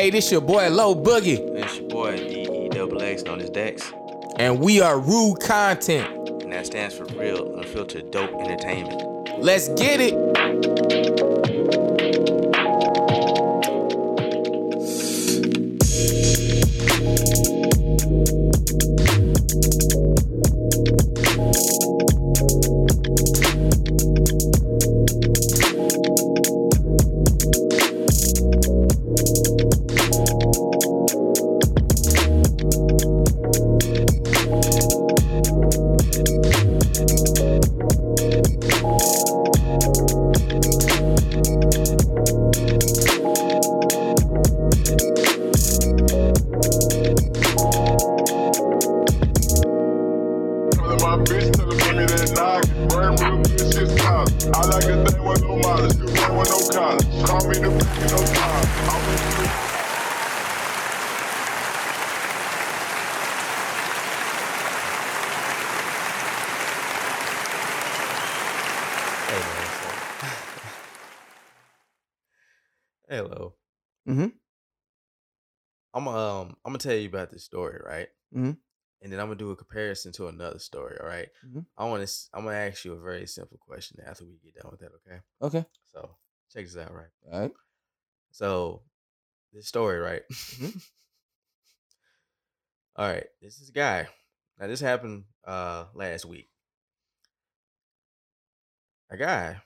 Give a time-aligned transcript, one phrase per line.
[0.00, 3.50] Hey, this your boy Low Boogie, This your boy E E double X known as
[3.50, 3.92] Dex,
[4.38, 6.08] and we are Rude Content.
[6.42, 9.02] and that stands for Real Unfiltered Dope Entertainment.
[9.38, 11.29] Let's get it.
[77.20, 78.08] About this story, right?
[78.34, 78.58] Mhm.
[79.02, 80.98] And then I'm gonna do a comparison to another story.
[81.00, 81.28] All right?
[81.44, 81.66] Mhm.
[81.76, 82.28] I want to.
[82.34, 84.92] I'm gonna ask you a very simple question after we get done with that.
[84.94, 85.20] Okay?
[85.42, 85.64] Okay.
[85.92, 86.16] So
[86.52, 87.08] check this out, right?
[87.32, 87.52] All right.
[88.30, 88.82] So
[89.52, 90.22] this story, right?
[92.96, 94.08] All right, this is a guy.
[94.58, 96.50] Now this happened uh last week.
[99.10, 99.60] A guy,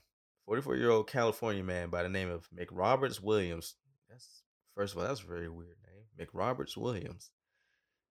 [0.47, 3.75] 44 year old California man by the name of McRoberts Williams.
[4.09, 4.43] That's
[4.75, 6.27] first of all, that's a very weird name.
[6.29, 7.31] McRoberts Williams.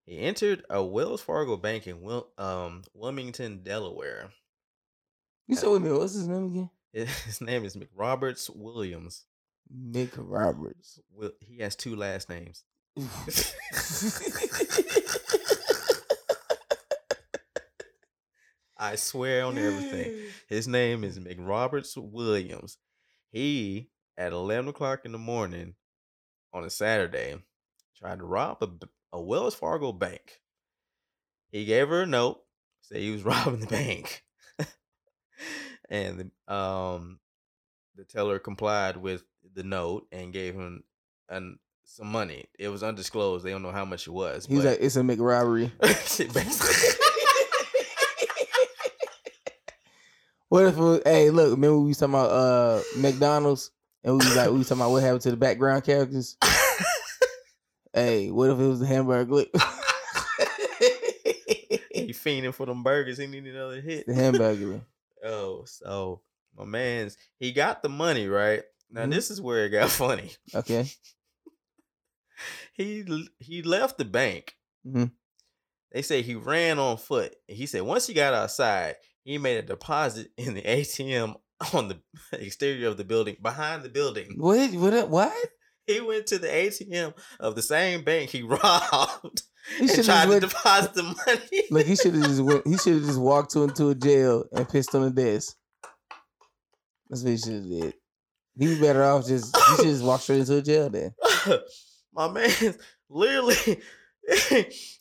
[0.06, 4.30] He entered a Wells Fargo bank in Wil- um, Wilmington, Delaware.
[5.46, 5.90] You said with me.
[5.92, 6.70] What's his name again?
[7.26, 9.24] His name is McRoberts Williams.
[9.74, 11.00] Mick Roberts.
[11.12, 12.64] Wil- He has two last names.
[18.76, 20.14] I swear on everything.
[20.48, 22.78] His name is McRoberts Williams.
[23.30, 25.74] He, at 11 o'clock in the morning
[26.52, 27.36] on a Saturday,
[27.96, 28.68] tried to rob a,
[29.14, 30.40] a Wells Fargo bank.
[31.50, 32.42] He gave her a note,
[32.82, 34.24] said he was robbing the bank.
[35.88, 37.20] and the, um,
[37.96, 39.22] the teller complied with
[39.54, 40.82] the note and gave him
[41.28, 42.46] an, some money.
[42.58, 43.44] It was undisclosed.
[43.44, 44.46] They don't know how much it was.
[44.46, 45.70] He's but- like, it's a McRobbery.
[50.50, 50.76] What if?
[50.76, 51.50] Was, hey, look.
[51.50, 53.72] Remember we was talking about uh McDonald's,
[54.04, 56.36] and we was like, we was talking about what happened to the background characters.
[57.94, 59.44] Hey, what if it was the hamburger?
[61.94, 63.18] He fiending for them burgers.
[63.18, 64.06] He need another hit.
[64.06, 64.80] the hamburger.
[65.26, 66.20] Oh, so
[66.54, 69.06] my man's he got the money right now.
[69.06, 69.10] Mhm.
[69.10, 70.32] This is where it got funny.
[70.54, 70.86] Okay.
[72.74, 73.06] He
[73.38, 74.54] he left the bank.
[74.86, 75.12] Mhm.
[75.92, 77.34] They say he ran on foot.
[77.48, 81.36] He said once he got outside, he made a deposit in the ATM
[81.72, 81.98] on the
[82.32, 84.34] exterior of the building behind the building.
[84.36, 84.72] What?
[84.74, 85.08] What?
[85.08, 85.48] What?
[85.86, 89.42] He went to the ATM of the same bank he robbed
[89.78, 91.62] He and tried have to deposit the money.
[91.70, 92.66] Look, he should have just went.
[92.66, 95.56] He should have just walked to into a jail and pissed on the desk.
[97.10, 97.94] That's what he should have did.
[98.58, 99.54] He be better off just.
[99.56, 101.14] He should just walk straight into a jail then.
[102.14, 102.50] my man
[103.10, 103.82] literally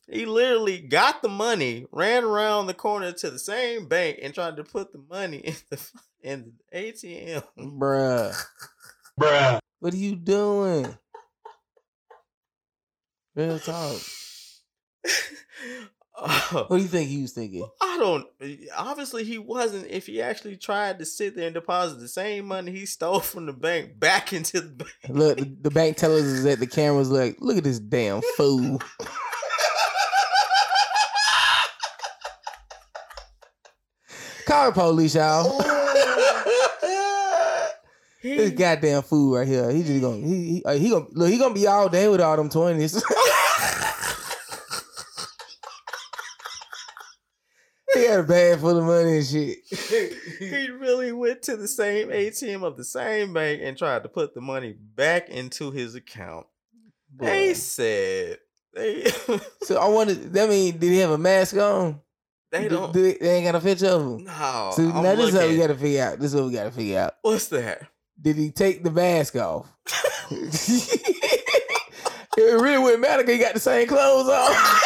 [0.10, 4.58] he literally got the money ran around the corner to the same bank and tried
[4.58, 8.36] to put the money in the in the atm Bruh.
[9.20, 9.60] Bruh.
[9.84, 10.98] What are you doing?
[13.36, 14.00] Real talk.
[16.18, 17.68] Uh, What do you think he was thinking?
[17.82, 18.26] i don't
[18.78, 22.72] obviously he wasn't if he actually tried to sit there and deposit the same money
[22.72, 26.46] he stole from the bank back into the bank Look, the, the bank tellers is
[26.46, 28.82] at the cameras like, look at this damn fool.
[34.46, 35.62] Call the police, y'all.
[38.24, 39.70] this goddamn fool right here.
[39.72, 41.30] He just gonna he he, uh, he gonna look.
[41.30, 42.94] He gonna be all day with all them twenties.
[47.94, 49.58] he had a bag full of money and shit.
[50.40, 54.34] he really went to the same ATM of the same bank and tried to put
[54.34, 56.48] the money back into his account.
[57.16, 58.40] They said
[58.74, 59.04] they
[59.64, 60.34] So I wanted.
[60.34, 62.02] That mean, did he have a mask on?
[62.52, 62.92] they don't.
[62.94, 64.24] did- they ain't got a picture of him.
[64.26, 66.20] no, So I'm now this is what we got to figure out.
[66.20, 67.16] This is what we got to figure out.
[67.22, 67.88] What's that?
[68.24, 69.70] Did he take the mask off?
[70.32, 71.44] it
[72.38, 74.56] really wouldn't matter because he got the same clothes on.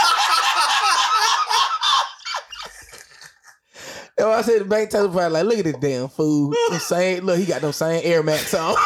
[4.20, 6.50] And I said the bank teller probably like, look at this damn fool.
[6.72, 8.76] The same look, he got those same Air Max on.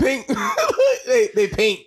[0.00, 0.26] Pink.
[1.06, 1.78] they they paint.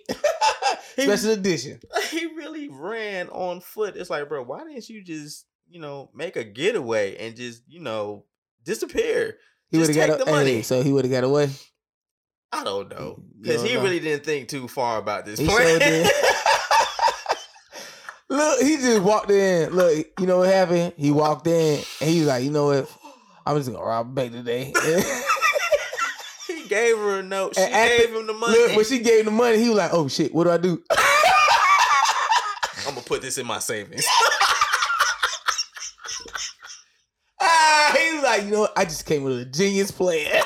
[0.96, 1.80] He- Special edition.
[2.10, 3.94] he really ran on foot.
[3.96, 7.80] It's like, bro, why didn't you just, you know, make a getaway and just, you
[7.80, 8.24] know,
[8.64, 9.36] disappear?
[9.72, 10.52] He would have got the money.
[10.56, 11.50] hey, so he would have got away.
[12.52, 13.22] I don't know.
[13.40, 13.82] Because he know.
[13.82, 15.66] really didn't think too far about this He plan.
[15.66, 16.10] sure did.
[18.28, 19.70] Look, he just walked in.
[19.74, 20.92] Look, you know what happened?
[20.96, 22.90] He walked in and he was like, you know what?
[23.46, 24.72] I'm just gonna rob a bank today.
[26.46, 27.54] he gave her a note.
[27.56, 28.52] She And after- gave him the money.
[28.58, 30.58] Look, when she gave him the money, he was like, oh shit, what do I
[30.58, 30.82] do?
[32.86, 34.04] I'm gonna put this in my savings.
[37.40, 38.72] Ah, he was like, you know what?
[38.76, 40.26] I just came with a genius plan.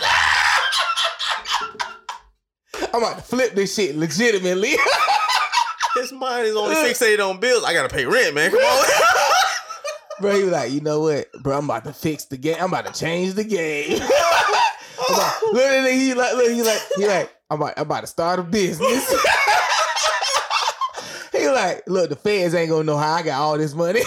[2.92, 4.74] I'm about to flip this shit legitimately.
[5.94, 7.62] His mind is only fixated on bills.
[7.64, 8.50] I gotta pay rent, man.
[8.50, 8.86] Come on.
[10.20, 11.58] Bro, he was like, you know what, bro?
[11.58, 12.56] I'm about to fix the game.
[12.58, 13.90] I'm about to change the game.
[13.92, 14.02] Look
[15.62, 18.38] at it, he like, look, he like, he like, I'm about, I'm about to start
[18.38, 19.14] a business.
[21.32, 24.00] he like, look, the feds ain't gonna know how I got all this money.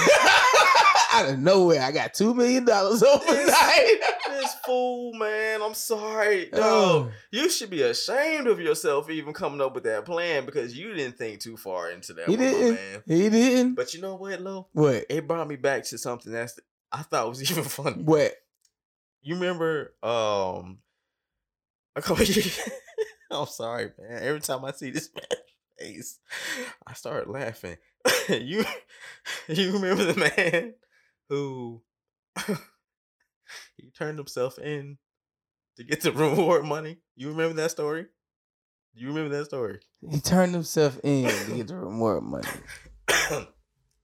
[1.11, 3.99] Out of nowhere, I got two million dollars overnight.
[4.29, 5.61] this fool, man.
[5.61, 6.45] I'm sorry.
[6.53, 6.61] Dog.
[6.61, 10.93] Oh, You should be ashamed of yourself even coming up with that plan because you
[10.93, 12.75] didn't think too far into that he one, didn't.
[12.75, 13.03] man.
[13.07, 13.73] He didn't.
[13.75, 14.67] But you know what, Lo?
[14.73, 15.05] What?
[15.09, 16.59] It brought me back to something that's
[16.91, 18.03] I thought was even funny.
[18.03, 18.33] What?
[19.21, 20.77] You remember um
[21.95, 22.59] a couple years
[23.31, 24.23] I'm sorry, man.
[24.23, 25.41] Every time I see this man's
[25.79, 26.19] face,
[26.85, 27.77] I start laughing.
[28.29, 28.63] you
[29.47, 30.73] you remember the man
[31.29, 31.81] who
[33.77, 34.97] he turned himself in
[35.77, 36.97] to get the reward money?
[37.15, 38.05] You remember that story?
[38.95, 39.79] Do you remember that story?
[40.09, 42.47] He turned himself in to get the reward money.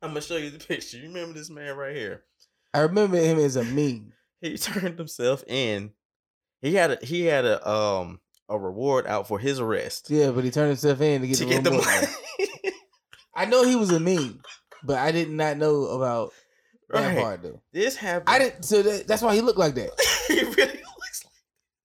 [0.01, 0.97] I'm gonna show you the picture.
[0.97, 2.23] You remember this man right here?
[2.73, 4.13] I remember him as a meme.
[4.41, 5.91] he turned himself in.
[6.61, 10.43] He had a he had a um a reward out for his arrest Yeah, but
[10.43, 12.07] he turned himself in to get, to the get the reward money.
[12.39, 12.73] money.
[13.33, 14.41] I know he was a meme,
[14.83, 16.31] but I did not know about
[16.89, 17.17] that right.
[17.17, 17.61] part though.
[17.71, 18.29] This happened.
[18.29, 18.63] I didn't.
[18.63, 19.91] So that, that's why he looked like that.
[20.27, 21.25] he really looks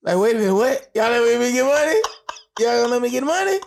[0.03, 0.91] Like, Like wait a minute, what?
[0.95, 2.01] Y'all let me get money?
[2.59, 3.61] Y'all gonna let me get money?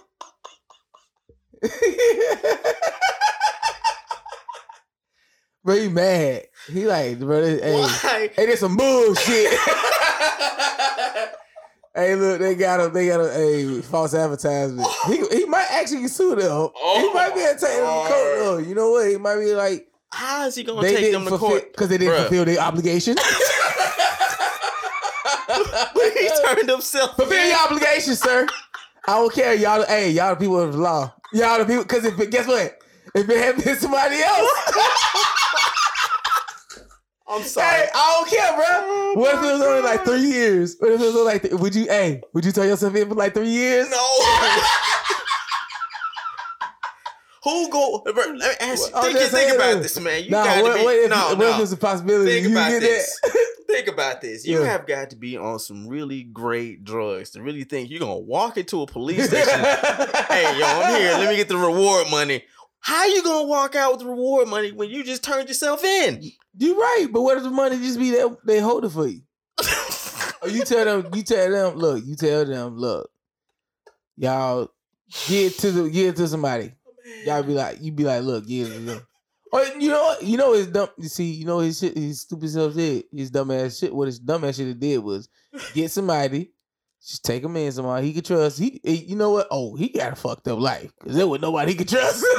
[5.64, 6.48] bro, he mad.
[6.70, 9.52] He like, bro, this, hey, hey, this some bullshit.
[11.96, 14.88] hey, look, they got a, they got a, hey, false advertisement.
[15.08, 16.42] He, he might actually sue them.
[16.42, 18.58] he oh might be able to take them court though.
[18.58, 19.10] You know what?
[19.10, 21.72] He might be like, How is he gonna they take them to fulfill court?
[21.72, 22.22] because they didn't Bruh.
[22.22, 23.16] fulfill their obligation.
[26.14, 27.16] he turned himself.
[27.16, 28.48] Fulfill your obligation, sir.
[29.08, 29.84] I don't care, y'all.
[29.86, 31.12] Hey, y'all the people of the law.
[31.34, 31.84] Y'all the people.
[31.84, 32.78] Because if guess what?
[33.16, 34.50] If it had been somebody else,
[37.28, 37.68] I'm sorry.
[37.68, 38.66] hey, I don't care, bro.
[38.70, 40.76] Oh what if it was only like three years?
[40.80, 41.42] What if it was only like?
[41.42, 41.86] Th- would you?
[41.86, 43.90] Hey, would you turn yourself in for like three years?
[43.90, 43.98] No.
[47.44, 48.02] Who go?
[48.06, 49.02] Bro, let me ask you.
[49.02, 50.24] Think, think about this, man.
[50.24, 50.84] You nah, gotta what, be.
[50.84, 51.50] what if, no, what no.
[51.52, 53.20] if there's a possibility Think you about get this.
[53.22, 53.48] that?
[53.68, 54.46] Think about this.
[54.46, 54.66] You Yeah.
[54.68, 58.58] have got to be on some really great drugs to really think you're gonna walk
[58.58, 59.60] into a police station.
[60.30, 61.12] hey, yo, I'm here.
[61.14, 62.44] Let me get the reward money.
[62.80, 66.24] How you gonna walk out with the reward money when you just turned yourself in?
[66.58, 68.28] You're right, but what if the money just be there?
[68.46, 69.22] They hold it for you.
[70.42, 73.10] Or you tell them, you tell them, look, you tell them, look,
[74.18, 74.70] y'all
[75.28, 76.74] get to the get to somebody.
[77.26, 79.06] Y'all be like, you be like, look, yeah, them.
[79.52, 80.24] Or oh, you know what?
[80.24, 80.88] You know his dumb.
[80.98, 81.96] You see, you know his shit.
[81.96, 83.04] His stupid self did.
[83.12, 83.94] His dumb ass shit.
[83.94, 85.30] What his dumb ass shit did was
[85.76, 86.52] get somebody,
[87.06, 88.58] just take him in somebody he could trust.
[88.58, 89.48] He, he- you know what?
[89.52, 92.26] Oh, he got a fucked up life because there was nobody he could trust.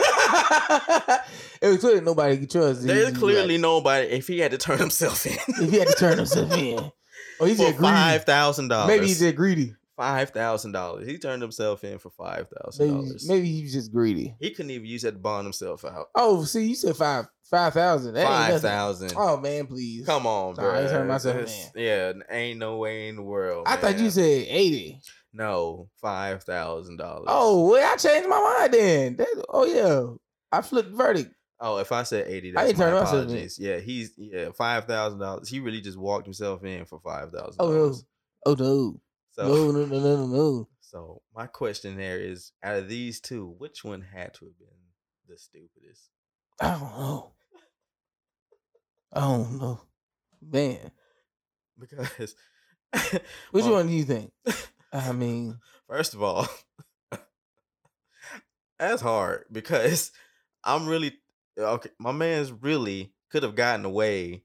[1.62, 2.82] it was clearly nobody he could trust.
[2.82, 6.16] There's clearly nobody if he had to turn himself in if he had to turn
[6.16, 6.92] himself in, oh,
[7.40, 7.92] or he's for just greedy.
[7.92, 8.88] five thousand dollars.
[8.88, 9.74] Maybe he's just greedy.
[9.96, 11.06] Five thousand dollars.
[11.06, 13.28] He turned himself in for five thousand dollars.
[13.28, 14.34] maybe he was just greedy.
[14.40, 16.06] He couldn't even use that to bond himself out.
[16.14, 18.14] Oh, see, you said five five thousand.
[18.16, 19.12] Five thousand.
[19.16, 20.06] Oh man, please.
[20.06, 21.36] Come on, Sorry, I turned myself
[21.76, 21.82] in.
[21.82, 23.66] Yeah, ain't no way in the world.
[23.68, 25.00] I thought you said eighty.
[25.32, 27.26] no five thousand dollars.
[27.28, 29.16] Oh, well, I changed my mind then.
[29.16, 30.14] That- oh yeah,
[30.52, 31.32] I flipped verdict.
[31.60, 33.20] Oh, if I said eighty, I that's turned myself in.
[33.22, 33.58] apologies.
[33.58, 35.48] Yeah, he's yeah five thousand dollars.
[35.48, 37.94] He really just walked himself in for five thousand Oh no,
[38.46, 39.00] oh no,
[39.34, 40.68] So, no, no, no, no, no, no.
[40.80, 44.68] so my question there is: out of these two, which one had to have been
[45.28, 46.10] the stupidest?
[46.60, 47.32] I don't know.
[49.12, 49.80] I don't know,
[50.40, 50.92] man.
[51.76, 52.36] Because
[53.50, 54.32] Which well, one do you think?
[54.92, 56.46] I mean, First of all,
[58.78, 60.12] that's hard because
[60.62, 61.14] I'm really
[61.58, 61.90] okay.
[61.98, 64.44] My man's really could have gotten away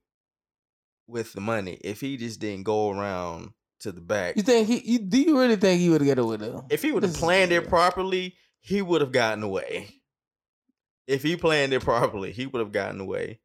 [1.07, 4.35] with the money if he just didn't go around to the back.
[4.37, 4.79] you think he?
[4.79, 6.65] You, do you really think he would have got away though?
[6.69, 9.89] If he would have planned it properly, he would have gotten away.
[11.07, 13.39] If he planned it properly, he would have gotten away.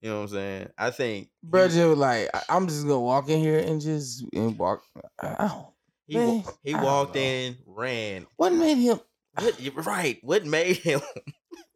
[0.00, 0.68] You know what I'm saying?
[0.78, 4.24] I think he- Bro, just was like, I'm just gonna walk in here and just
[4.32, 4.82] and walk.
[5.22, 5.66] Don't.
[6.06, 8.26] he, man, he walked in, ran.
[8.36, 9.00] What made him?
[9.38, 10.18] What, right?
[10.22, 11.00] What made him?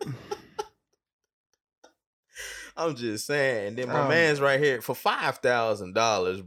[2.77, 3.77] I'm just saying.
[3.77, 6.41] Then my Um, man's right here for five thousand dollars,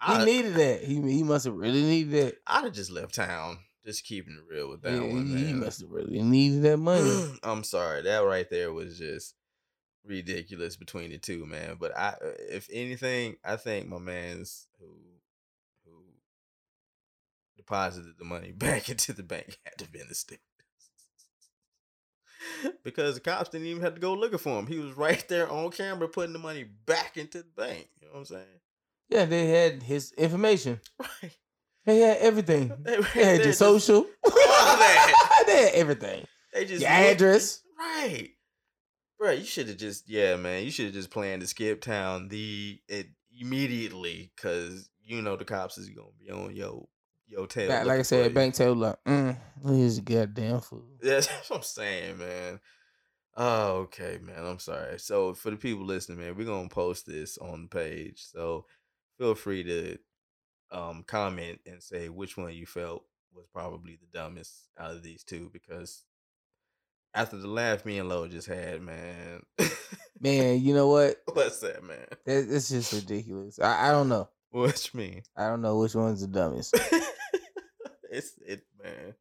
[0.00, 0.16] bruh.
[0.16, 0.84] He I, needed that.
[0.84, 2.34] He he must have really needed that.
[2.46, 3.58] I'd have just left town.
[3.84, 6.76] Just keeping it real with that Yeah, one, he, he must have really needed that
[6.76, 7.30] money.
[7.42, 9.34] I'm sorry, that right there was just
[10.04, 11.76] ridiculous between the two, man.
[11.80, 14.96] But I, uh, if anything, I think my man's who
[15.86, 16.02] who
[17.56, 20.40] deposited the money back into the bank had to be in the state.
[22.84, 24.66] because the cops didn't even have to go looking for him.
[24.66, 27.88] He was right there on camera putting the money back into the bank.
[28.00, 28.60] You know what I'm saying?
[29.10, 30.80] Yeah, they had his information.
[30.98, 31.36] Right.
[31.86, 32.72] They had everything.
[32.82, 34.06] They, They had your just- social.
[34.24, 35.44] that.
[35.46, 36.26] they had everything.
[36.52, 37.62] They just Your address.
[37.78, 38.30] Right.
[39.18, 40.64] Bro, you should have just yeah, man.
[40.64, 45.44] You should have just planned to skip town the it immediately because you know the
[45.44, 46.86] cops is gonna be on your
[47.26, 47.68] your tail.
[47.68, 49.36] Like, like I said, bank tell like, mm,
[49.66, 50.84] here's a goddamn fool.
[51.02, 52.60] Yeah, that's what I'm saying, man.
[53.36, 54.44] Oh, okay, man.
[54.44, 54.98] I'm sorry.
[54.98, 58.24] So for the people listening, man, we're gonna post this on the page.
[58.32, 58.66] So
[59.20, 59.98] feel free to
[60.72, 65.22] um comment and say which one you felt was probably the dumbest out of these
[65.22, 66.04] two because
[67.12, 69.42] after the laugh me and Lo just had, man.
[70.20, 71.16] Man, you know what?
[71.32, 72.06] What's that, man?
[72.24, 73.58] It's just ridiculous.
[73.58, 74.28] I, I don't know.
[74.50, 75.22] What you mean?
[75.36, 76.74] I don't know which one's the dumbest.
[78.10, 79.14] it's it, man.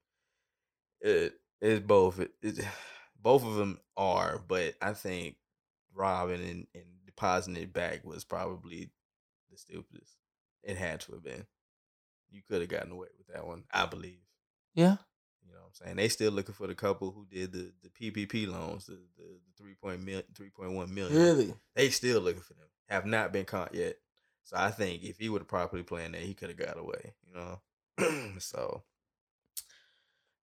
[1.02, 2.20] It it's both.
[2.20, 2.66] It, it
[3.22, 5.36] both of them are, but I think
[5.94, 8.92] robbing and, and depositing it back was probably
[9.60, 10.16] stupidest.
[10.64, 11.46] It had to have been.
[12.32, 14.20] You could have gotten away with that one, I believe.
[14.76, 14.98] Yeah.
[15.46, 15.96] You know what I'm saying?
[15.98, 19.64] They still looking for the couple who did the, the PPP loans, the, the, the
[19.64, 19.74] 3.
[19.82, 21.18] Point mil, 3.1 million.
[21.18, 21.54] Really?
[21.76, 22.68] They still looking for them.
[22.90, 23.96] Have not been caught yet.
[24.44, 27.14] So I think if he would have properly planned that, he could have got away.
[27.28, 28.34] You know.
[28.40, 28.84] so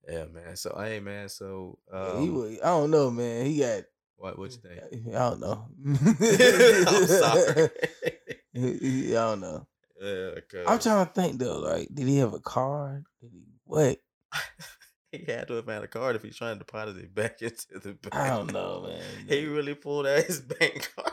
[0.08, 0.56] yeah, man.
[0.56, 1.28] So hey, man.
[1.28, 3.46] So um, he was, I don't know, man.
[3.46, 3.82] He got.
[4.16, 4.58] what what you
[4.92, 5.14] think?
[5.14, 5.66] I don't know.
[6.88, 7.68] I'm sorry.
[8.78, 9.66] He- he- I don't know.
[10.00, 10.30] yeah,
[10.66, 11.58] I'm trying to think though.
[11.60, 13.04] Like, did he have a card?
[13.20, 13.98] Did he what?
[15.12, 17.78] he had to have had a card if he's trying to deposit it back into
[17.78, 18.14] the bank.
[18.14, 19.02] I don't know, man.
[19.28, 21.12] He really pulled out his bank card.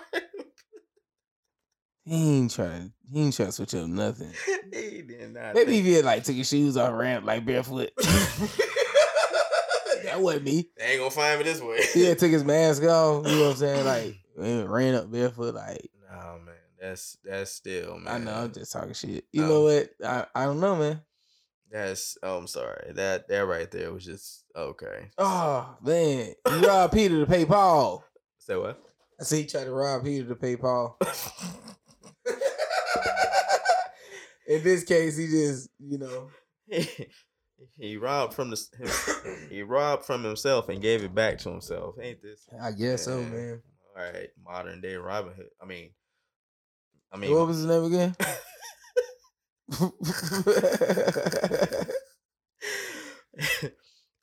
[2.05, 2.91] He ain't trying.
[3.09, 4.33] He ain't trying to switch up nothing.
[4.73, 5.55] he did not.
[5.55, 7.91] Maybe if he had like took his shoes off, ran like barefoot.
[10.03, 10.69] that wasn't me.
[10.77, 11.79] They ain't gonna find me this way.
[11.93, 13.25] He had took his mask off.
[13.25, 13.85] You know what I'm saying?
[13.85, 14.17] Like
[14.67, 15.55] ran up barefoot.
[15.55, 16.55] Like Nah, man.
[16.83, 18.13] That's that's still man.
[18.13, 19.23] I know, I'm just talking shit.
[19.31, 19.89] You Um, know what?
[20.05, 21.01] I I don't know, man.
[21.71, 22.91] That's oh, I'm sorry.
[22.95, 25.09] That that right there was just okay.
[25.17, 28.03] Oh man, he robbed Peter to pay Paul.
[28.37, 28.83] Say what?
[29.17, 30.99] I see he tried to rob Peter to pay Paul.
[34.45, 36.31] In this case, he just you know.
[36.67, 36.85] he,
[37.77, 41.95] he robbed from the he robbed from himself and gave it back to himself.
[42.01, 42.45] Ain't this?
[42.61, 43.61] I guess so, man.
[43.97, 45.47] All right, modern day Robin Hood.
[45.61, 45.91] I mean,
[47.13, 48.15] I mean, what was his name again?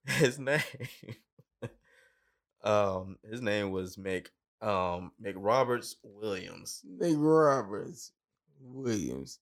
[0.07, 0.61] his name.
[2.65, 4.27] um, his name was Mick.
[4.61, 6.83] Um, Mick Roberts Williams.
[6.85, 8.13] Nick Roberts
[8.61, 9.39] Williams.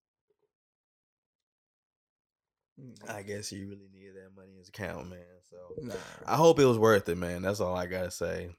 [3.09, 5.19] I guess he really needed that money in his account, man.
[5.50, 5.95] So Nah.
[6.26, 7.43] I hope it was worth it, man.
[7.43, 8.50] That's all I gotta say.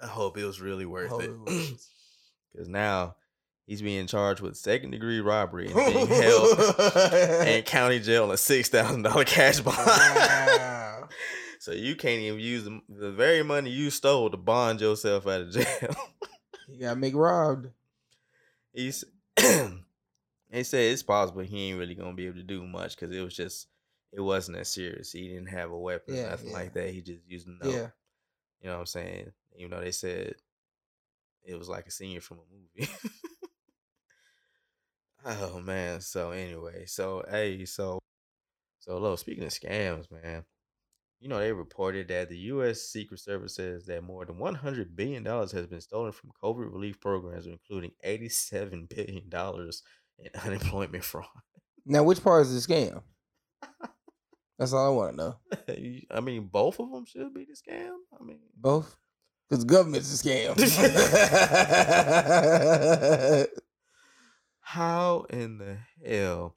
[0.00, 1.30] I hope it was really worth it.
[1.46, 1.80] it.
[2.52, 3.16] Because now
[3.66, 6.58] he's being charged with second degree robbery and being held
[7.46, 9.76] in county jail on a six thousand dollar cash bond.
[9.78, 11.08] Wow.
[11.58, 15.40] so you can't even use the, the very money you stole to bond yourself out
[15.42, 15.94] of jail.
[16.66, 17.68] He got make robbed.
[18.72, 19.04] He's
[19.36, 23.20] they said it's possible he ain't really gonna be able to do much because it
[23.20, 23.68] was just
[24.12, 25.12] it wasn't that serious.
[25.12, 26.54] He didn't have a weapon, Yeah, nothing yeah.
[26.54, 26.88] like that.
[26.90, 27.68] He just used no.
[27.68, 27.88] Yeah.
[28.62, 29.32] You know what I'm saying?
[29.58, 30.36] Even though they said
[31.44, 32.90] it was like a scene from a movie.
[35.24, 36.00] Oh man.
[36.00, 37.98] So anyway, so hey, so
[38.80, 40.44] so look, speaking of scams, man,
[41.20, 45.22] you know they reported that the US Secret Service says that more than 100 billion
[45.22, 49.82] dollars has been stolen from COVID relief programs, including 87 billion dollars
[50.18, 51.26] in unemployment fraud.
[51.86, 53.02] Now, which part is the scam?
[54.58, 55.36] That's all I want to know.
[56.10, 57.96] I mean, both of them should be the scam.
[58.18, 58.96] I mean, Both?
[59.48, 60.54] Because government's a scam.
[64.66, 66.56] How in the hell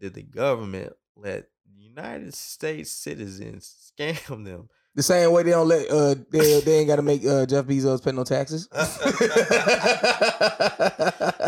[0.00, 1.46] did the government let
[1.78, 4.68] United States citizens scam them.
[4.94, 7.66] The same way they don't let uh they they ain't got to make uh Jeff
[7.66, 8.68] Bezos pay no taxes.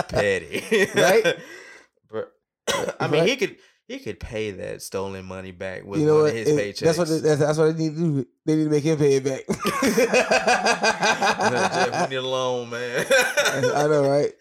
[0.08, 0.62] Petty,
[0.94, 1.36] Right?
[2.10, 2.32] But
[3.00, 3.28] I mean, Right?
[3.28, 6.30] he could he could pay that stolen money back with you know one what?
[6.32, 6.80] of his It- paychecks.
[6.80, 8.26] that's what they, that's, that's what they need to do.
[8.44, 9.44] They need to make him pay it back.
[11.72, 13.06] Jeff, we need a loan, man.
[13.10, 14.32] I know, right?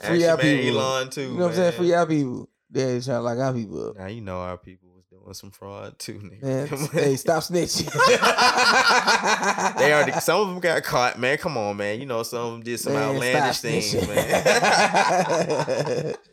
[0.00, 0.78] Free our people.
[0.80, 1.20] Elon too.
[1.22, 1.70] You know what I'm saying?
[1.70, 1.78] man.
[1.78, 2.48] Free our people.
[2.70, 3.96] They're trying to lock our people up.
[3.96, 6.42] Now you know our people was doing some fraud too, nigga.
[6.42, 7.86] Man, hey, stop snitching.
[9.78, 11.38] they already some of them got caught, man.
[11.38, 12.00] Come on, man.
[12.00, 16.14] You know some of them did some Man, outlandish things, man.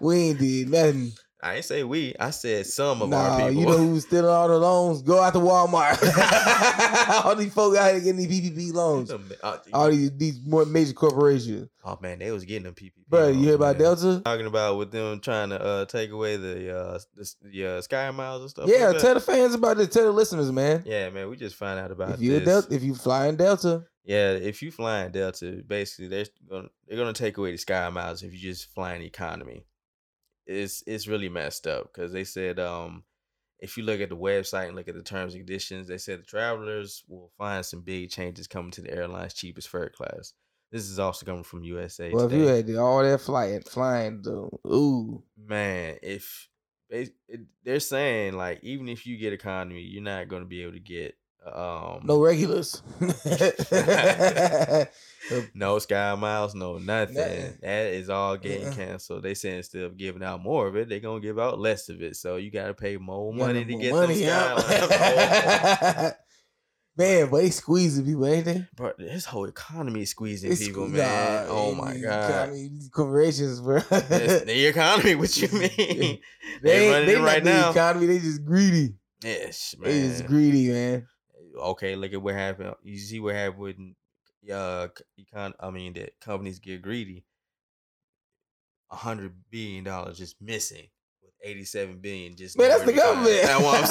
[0.00, 1.12] we ain't did nothing.
[1.42, 2.14] I ain't say we.
[2.18, 3.60] I said some of our Nah, people.
[3.60, 5.02] you know who's stealing all the loans?
[5.02, 5.98] Go out to Walmart.
[7.24, 9.10] all these folks out here getting these PPP loans.
[9.10, 11.68] Uh, All these these more major corporations.
[11.84, 12.92] oh man, they was getting them PPP.
[13.08, 13.82] Bro, you hear about man.
[13.96, 14.22] Delta?
[14.24, 18.40] Talking about with them trying to uh, take away the uh, the, the uh, SkyMiles
[18.40, 18.68] and stuff.
[18.68, 19.92] Yeah, like tell the fans about it.
[19.92, 20.82] Tell the listeners, man.
[20.86, 21.28] yeah, man.
[21.28, 22.40] We just find out about If you.
[22.40, 27.12] Delta, if you flying Delta, Yeah, if you flying Delta, basically they're gonna they're gonna
[27.12, 29.66] take away the SkyMiles if you just flying economy.
[30.46, 33.04] It's it's really messed up because they said um
[33.58, 36.20] if you look at the website and look at the terms and conditions, they said
[36.20, 40.34] the travelers will find some big changes coming to the airline's cheapest fare class.
[40.70, 42.10] This is also coming from USA.
[42.10, 46.48] well, if you had all that flying, flying, though, ooh, man, if
[46.90, 47.08] they,
[47.64, 51.16] they're saying like even if you get economy, you're not gonna be able to get
[51.52, 52.82] um no regulars.
[53.00, 53.08] no
[55.76, 57.14] SkyMiles, no nothing.
[57.16, 57.58] Nothing.
[57.62, 58.74] That is all getting Uh-uh.
[58.74, 59.22] canceled.
[59.22, 62.02] They say instead of giving out more of it, they're gonna give out less of
[62.02, 62.16] it.
[62.16, 66.12] So you gotta pay more You money to more get money sky miles.
[66.98, 68.64] Man, but they squeezing people, ain't they?
[68.74, 71.46] Bro, this whole economy is squeezing It's people, sque- man.
[71.46, 72.30] nah, oh my god.
[72.30, 73.80] economy- corporations, bro.
[73.80, 75.70] The economy, what you mean?
[75.76, 76.20] they
[76.62, 77.70] they running they it right not the now.
[77.70, 78.06] economy.
[78.06, 78.94] They just greedy.
[79.22, 81.06] Yes, They just greedy, man.
[81.56, 82.74] Okay, look at what happened.
[82.82, 83.76] You see what happened with
[84.52, 84.88] uh
[85.20, 87.24] econ I mean that companies get greedy.
[88.90, 90.86] A hundred billion dollars just missing
[91.20, 93.60] with eighty seven billion just Man, that's the nowhere to be found.
[93.64, 93.90] government.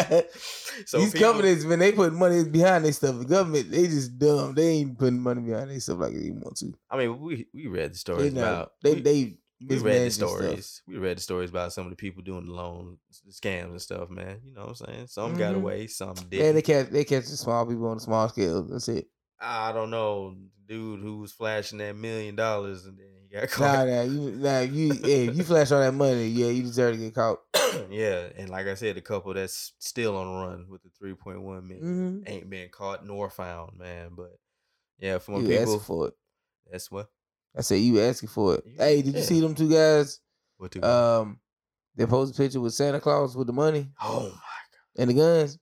[0.00, 0.22] I'm saying.
[0.86, 4.18] so These people- companies, when they put money behind their stuff, the government, they just
[4.18, 4.54] dumb.
[4.54, 6.72] They ain't putting money behind their stuff like they want to.
[6.90, 8.40] I mean, we we read the They stories know.
[8.42, 10.82] about They we, they we read the stories.
[10.86, 12.98] We read the stories about some of the people doing the loan
[13.30, 14.40] scams and stuff, man.
[14.44, 15.06] You know what I'm saying?
[15.08, 15.58] Some got Mhm.
[15.58, 16.54] away, some didn't.
[16.54, 18.62] they catch they catch the small people on the small scale.
[18.62, 19.06] That's it.
[19.40, 20.34] I don't know,
[20.66, 23.86] dude who was flashing that million dollars and then he got caught.
[23.86, 27.00] nah, you nah, you yeah, if you flash all that money, yeah, you deserve to
[27.00, 27.38] get caught.
[27.90, 31.14] yeah, and like I said, the couple that's still on the run with the three
[31.14, 32.32] point one million Mm-hmm.
[32.32, 34.10] ain't been caught nor found, man.
[34.16, 34.38] But
[34.98, 36.14] yeah, for my You people, for it.
[36.70, 37.10] that's what.
[37.56, 38.64] I said you asking for it.
[38.66, 40.20] Yeah, Hey, did you see them two guys?
[40.58, 41.40] What to Um,
[41.94, 44.98] they posted a picture with Santa Claus with the money oh my god.
[44.98, 45.58] and the guns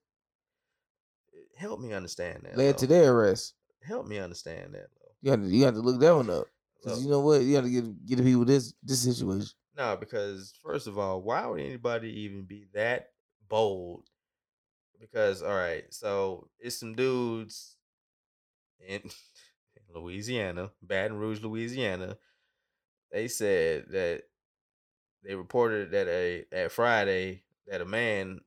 [1.56, 2.56] help me understand that.
[2.56, 2.78] led though.
[2.78, 3.54] to their arrest.
[3.82, 4.88] Help me understand that.
[4.94, 5.10] Though.
[5.22, 6.46] You have to you have to look that one up.
[6.84, 7.40] Cause you know what?
[7.42, 9.48] You to get get the people this this situation.
[9.76, 13.10] No, because first of all, why would anybody even be that
[13.48, 14.04] bold?
[15.00, 17.76] Because all right, so it's some dudes
[18.86, 19.00] in
[19.94, 22.18] Louisiana, Baton Rouge, Louisiana.
[23.12, 24.22] They said that
[25.22, 28.40] they reported that a at Friday that a man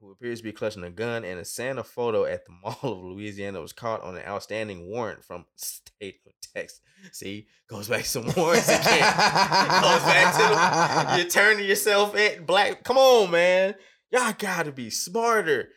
[0.00, 3.04] who appears to be clutching a gun and a Santa photo at the Mall of
[3.04, 6.80] Louisiana was caught on an outstanding warrant from state of Texas.
[7.12, 8.82] See, goes back to some warrants again.
[8.82, 12.82] goes back to the, you're turning yourself at black.
[12.82, 13.74] Come on, man.
[14.10, 15.68] Y'all gotta be smarter.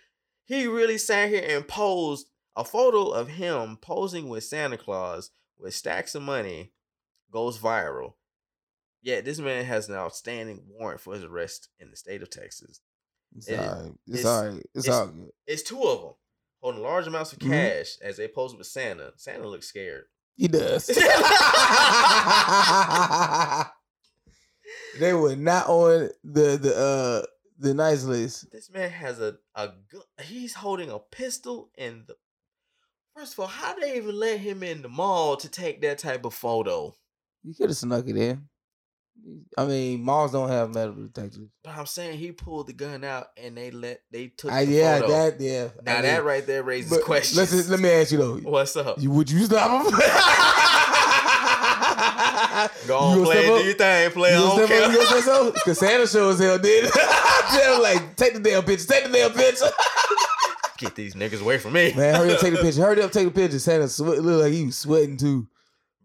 [0.45, 5.73] He really sat here and posed a photo of him posing with Santa Claus with
[5.73, 6.71] stacks of money
[7.31, 8.13] goes viral.
[9.01, 12.79] Yet this man has an outstanding warrant for his arrest in the state of Texas.
[13.35, 13.91] It's It- all right.
[14.07, 14.63] It's, it's- all right.
[14.75, 15.31] It's, it's- all good.
[15.47, 16.13] It's two of them
[16.61, 17.49] holding large amounts of Mhm.
[17.49, 19.13] cash as they pose with Santa.
[19.17, 20.05] Santa looks scared.
[20.35, 20.87] He does.
[24.99, 27.25] they were not on the the uh
[27.59, 28.51] the nice list.
[28.51, 32.15] This man has a a gu- he's holding a pistol in the.
[33.15, 36.25] First of all, how they even let him in the mall to take that type
[36.25, 36.95] of photo?
[37.43, 38.47] You could have snuck it in.
[39.57, 41.47] I mean, malls don't have metal detectors.
[41.63, 44.71] But I'm saying he pulled the gun out and they let they took I, the
[44.73, 45.11] yeah, photo.
[45.11, 45.67] that yeah.
[45.83, 47.37] now I mean, that right there raises questions.
[47.37, 48.37] Listen, let me ask you though.
[48.37, 48.99] What's up?
[48.99, 49.91] You, would you stop him?
[52.87, 54.31] Go on, You play, do your thing, play.
[54.31, 54.91] I You don't up?
[54.91, 55.51] You say so?
[55.63, 56.89] Cause Santa sure as hell did.
[57.81, 59.65] Like, take the damn picture, take the damn picture.
[60.83, 62.81] Get these niggas away from me, Man, hurry up, take the picture.
[62.81, 63.59] Hurry up, take the picture.
[63.59, 65.47] Santa sweat, look like he was sweating too.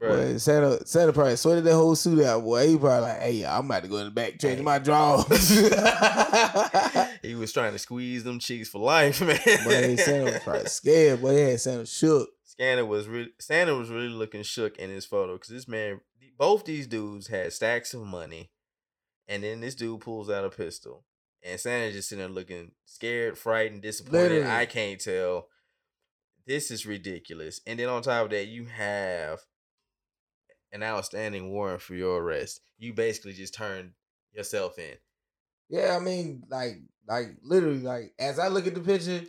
[0.00, 2.68] Boy, Santa, Santa probably sweated that whole suit out, boy.
[2.68, 5.48] He probably like, hey, I'm about to go in the back, change my drawers.
[7.22, 9.38] he was trying to squeeze them cheeks for life, man.
[9.64, 11.36] boy, Santa was probably scared, boy.
[11.36, 12.28] yeah, Santa shook.
[12.44, 16.00] Santa was really Santa was really looking shook in his photo because this man,
[16.38, 18.50] both these dudes had stacks of money,
[19.26, 21.04] and then this dude pulls out a pistol,
[21.42, 24.30] and Santa just sitting there looking scared, frightened, disappointed.
[24.32, 24.50] Literally.
[24.50, 25.48] I can't tell.
[26.46, 27.60] This is ridiculous.
[27.66, 29.40] And then on top of that, you have
[30.72, 32.60] an outstanding warrant for your arrest.
[32.78, 33.92] You basically just turned
[34.32, 34.94] yourself in.
[35.68, 39.22] Yeah, I mean, like, like literally, like as I look at the picture,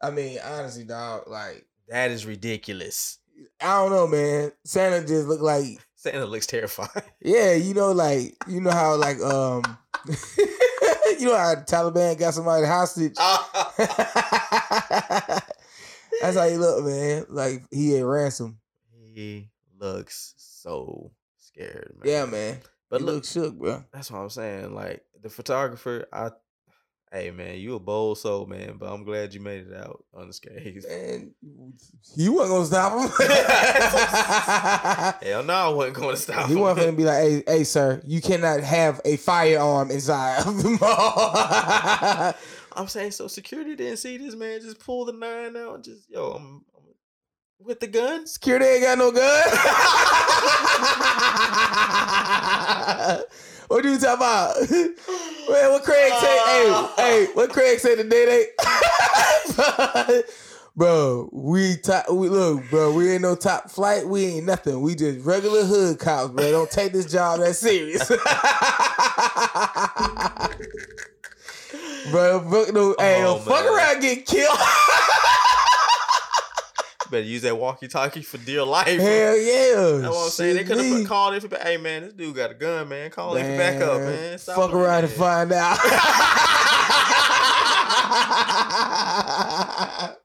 [0.00, 3.18] I mean, honestly, dog, like That is ridiculous.
[3.60, 4.52] I don't know, man.
[4.64, 7.04] Santa just looked like, Santa looks terrified.
[7.20, 9.62] yeah, you know, like you know how like um,
[11.22, 13.14] you know how the Taliban got somebody hostage.
[16.20, 17.26] That's how he look, man.
[17.28, 18.58] Like he at ransom.
[19.14, 22.12] he looks so scared, man.
[22.12, 22.58] Yeah, man.
[22.90, 23.84] But he look, look shook, bro.
[23.92, 24.74] that's what I'm saying.
[24.74, 26.30] Like the photographer, I,
[27.12, 28.76] hey man, you a bold soul, man.
[28.78, 30.86] But I'm glad you made it out unscathed.
[30.86, 31.32] And
[32.16, 32.92] you wasn't gonna stop
[35.20, 35.22] him.
[35.28, 36.46] Hell no, I wasn't going to stop.
[36.48, 36.60] he him.
[36.60, 40.70] wasn't gonna be like, "Hey, hey, sir, you cannot have a firearm inside of the
[40.80, 42.34] mall."
[42.74, 43.28] I'm saying so.
[43.28, 45.74] Security didn't see this man just pull the nine out.
[45.76, 46.84] and Just yo, I'm, I'm
[47.66, 48.26] with the gun?
[48.26, 49.22] Security ain't got no gun.
[53.68, 54.56] what do you talking about?
[54.70, 56.38] Man, what Craig say?
[56.40, 56.92] Ah.
[56.96, 58.46] Hey, hey, what Craig say today?
[60.06, 60.22] They,
[60.76, 62.10] bro, we top.
[62.10, 62.92] We look, bro.
[62.92, 64.06] We ain't no top flight.
[64.06, 64.80] We ain't nothing.
[64.80, 66.50] We just regular hood cops, bro.
[66.50, 68.08] Don't take this job that serious.
[72.10, 74.58] bro, fuck no, hey, Oh, don't fuck around, get killed.
[77.12, 78.86] Better use that walkie-talkie for dear life.
[78.86, 79.98] Hell yeah.
[80.00, 80.56] That's what I'm saying.
[80.56, 81.58] They could have called for.
[81.58, 83.10] Hey man, this dude got a gun, man.
[83.10, 84.38] Call in back up, man.
[84.38, 85.76] Stop Fuck around and find out.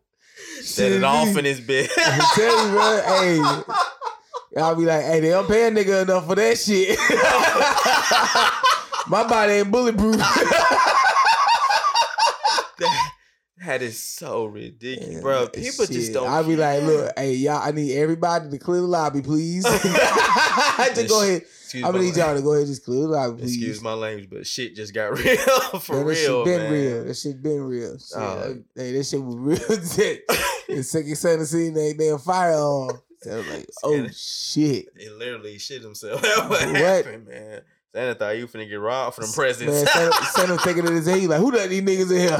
[0.61, 1.89] Set it off in his bed.
[1.97, 2.77] I tell you.
[4.55, 6.97] Hey, I'll be like, hey, they don't pay a nigga enough for that shit.
[9.09, 10.21] My body ain't bulletproof.
[13.67, 15.47] That, that is so ridiculous, bro.
[15.49, 16.27] People just don't.
[16.27, 19.65] I'll be like, look, hey, y'all, I need everybody to clear the lobby, please.
[19.65, 21.43] I just go ahead.
[21.67, 23.55] Excuse I'm gonna need y'all to go ahead and just clear the lobby, please.
[23.55, 25.37] Excuse my language, but shit just got real
[25.81, 26.71] for Man, that real, shit been man.
[26.71, 27.03] real.
[27.05, 27.97] That shit been real.
[27.97, 28.57] Shit, Oh.
[28.75, 29.83] hey, that shit was real.
[29.85, 30.23] Shit.
[30.69, 33.01] In second Santa seen they damn firearm.
[33.21, 34.85] So I was like, oh shit.
[34.97, 36.21] He literally shit himself.
[36.21, 36.75] That's what, What?
[36.75, 37.61] happened, man.
[37.93, 39.73] Santa thought you finna get robbed for them presents.
[39.73, 41.19] Man, Santa, Santa thinking it his head.
[41.19, 42.37] He like, who let these niggas in here?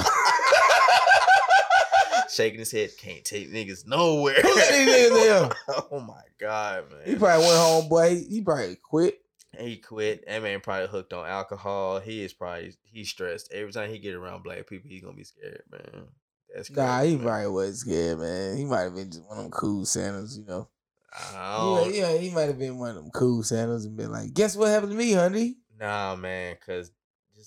[2.38, 4.36] Shaking his head, can't take niggas nowhere.
[4.42, 5.54] Who let these niggas in
[5.92, 7.00] oh my god, man.
[7.04, 8.16] He probably went home, boy.
[8.16, 9.20] He, he probably quit.
[9.60, 10.24] He quit.
[10.28, 12.00] That man probably hooked on alcohol.
[12.00, 13.52] He is probably he's stressed.
[13.52, 16.04] Every time he get around black people, he's gonna be scared, man.
[16.54, 17.26] That's crazy, Nah, he man.
[17.26, 18.58] probably wasn't scared, man.
[18.58, 20.70] He might have been just one of them cool Santas, you know.
[21.34, 24.56] Yeah, yeah, he might have been one of them cool Santas and been like, guess
[24.56, 25.56] what happened to me, honey?
[25.80, 26.92] Nah, man, cause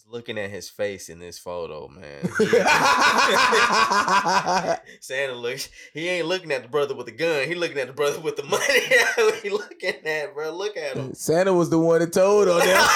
[0.00, 2.20] just looking at his face in this photo, man.
[5.00, 5.68] Santa looks.
[5.92, 7.46] He ain't looking at the brother with the gun.
[7.46, 8.64] He looking at the brother with the money.
[9.42, 10.52] he looking at, that bro.
[10.52, 11.14] Look at him.
[11.14, 12.86] Santa was the one that told on them.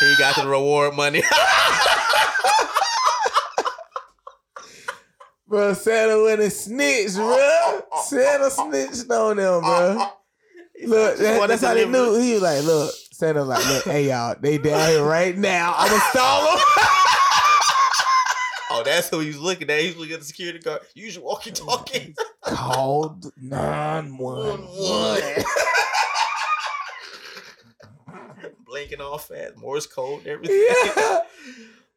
[0.00, 1.22] he got the reward money.
[5.46, 7.80] bro, Santa went and snitched, bro.
[8.04, 10.06] Santa snitched on them, bro.
[10.86, 12.18] Look, that, that's how they knew.
[12.18, 15.72] He was like, look, Santa like, look, hey y'all, they down here right now.
[15.76, 16.64] I'ma stall them.
[18.70, 19.80] Oh, that's who he's looking at.
[19.80, 20.80] He was looking at the security guard.
[20.94, 22.14] Use your walkie-talkie.
[22.44, 24.66] Called 911.
[28.66, 29.56] Blinking all fast.
[29.58, 30.66] Morse code everything.
[30.68, 31.20] Yeah.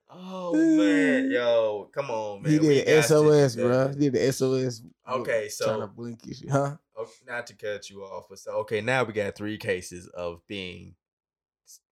[0.09, 2.51] Oh man, yo, come on, man.
[2.53, 3.89] He did got SOS, bro.
[3.89, 4.81] He did the SOS.
[5.07, 6.77] Okay, so- trying to blink you, huh?
[6.95, 10.39] Oh, not to cut you off, but so okay, now we got three cases of
[10.47, 10.95] being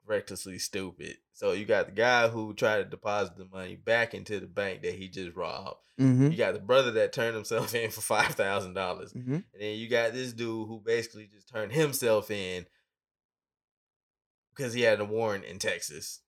[0.08, 1.18] recklessly stupid.
[1.34, 4.82] So you got the guy who tried to deposit the money back into the bank
[4.84, 5.78] that he just robbed.
[6.00, 6.32] Mm-hmm.
[6.32, 9.34] You got the brother that turned himself in for five thousand dollars, Mm-hmm.
[9.34, 12.65] and then you got this dude who basically just turned himself in
[14.56, 16.22] because he had a warrant in Texas.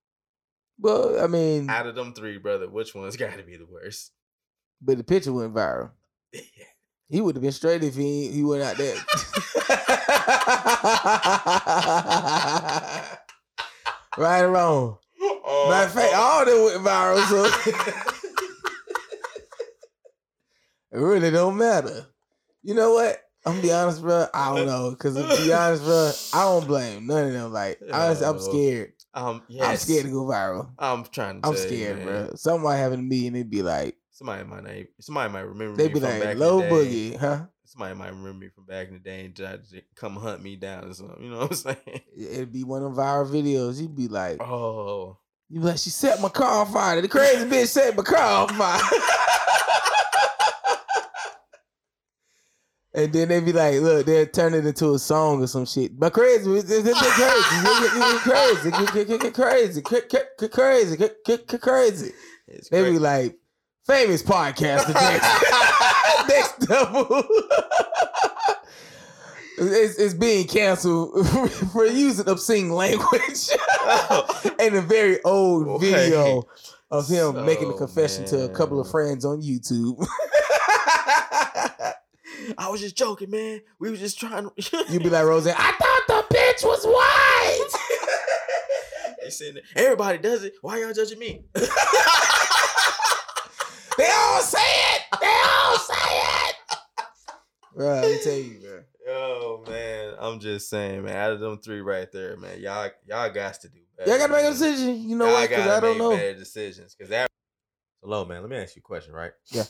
[0.80, 4.12] Well, I mean, Out of them three, brother, which one's got to be the worst?
[4.82, 5.92] but the picture went viral.
[7.10, 8.98] He would have been straight if he he went out there.
[14.18, 14.98] Right or wrong.
[15.22, 17.72] Oh, Matter of fact, all them went viral, so
[20.92, 22.06] it really don't matter.
[22.64, 23.18] You know what?
[23.46, 24.28] I'm gonna be honest, bro.
[24.34, 27.54] I don't know, cause to be honest, bro, I don't blame none of them.
[27.54, 28.94] Like, honestly, I'm scared.
[29.14, 29.66] Um, yes.
[29.66, 30.72] I'm scared to go viral.
[30.78, 31.48] I'm trying to.
[31.48, 32.32] I'm tell you, scared, bro.
[32.36, 35.78] Something might happen to me, and it'd be like, Somebody might not, somebody might remember
[35.78, 37.14] they'd be like, "Low in the day.
[37.16, 40.16] boogie, huh?" Somebody might remember me from back in the day and try to come
[40.16, 41.22] hunt me down or something.
[41.22, 42.02] You know what I'm saying?
[42.18, 43.82] It'd be one of viral videos.
[43.82, 45.18] You'd be like, Oh,
[45.50, 47.02] "You be like, she set my car on fire.
[47.02, 48.82] The crazy bitch set my car on fire."
[52.94, 56.00] And then they be like, look, they'll turn it into a song or some shit.
[56.00, 59.82] But crazy, it's, it's, it's crazy, crazy, crazy, crazy, crazy,
[60.50, 62.12] crazy, crazy.
[62.48, 63.38] it's They be like,
[63.86, 64.96] famous podcaster
[66.30, 67.24] next, double.
[69.58, 71.28] it's, it's being canceled
[71.74, 73.50] for using obscene language
[74.60, 75.92] in a very old Okay.
[75.92, 76.44] video
[76.92, 80.06] of him making a So, confession to a couple of friends on YouTube.
[82.58, 83.60] I was just joking, man.
[83.80, 84.50] We was just trying.
[84.50, 84.86] to...
[84.90, 87.68] you be like, Roseanne, I thought the bitch was white.
[89.22, 90.54] they sitting there, Everybody does it.
[90.62, 91.44] Why y'all judging me?
[91.54, 91.68] they
[94.10, 94.97] all say it.
[95.22, 95.94] They all say
[96.50, 96.56] it.
[97.76, 98.84] Bro, let me tell you, bro.
[99.10, 101.16] Oh man, I'm just saying, man.
[101.16, 104.10] Out of them three right there, man, y'all y'all got to do better.
[104.10, 105.08] Y'all gotta make a decision.
[105.08, 105.50] You know Y'all what?
[105.50, 106.12] Because I don't know.
[106.12, 106.96] better decisions.
[106.96, 107.30] Because that.
[108.02, 108.42] Hello, man.
[108.42, 109.32] Let me ask you a question, right?
[109.52, 109.64] Yeah.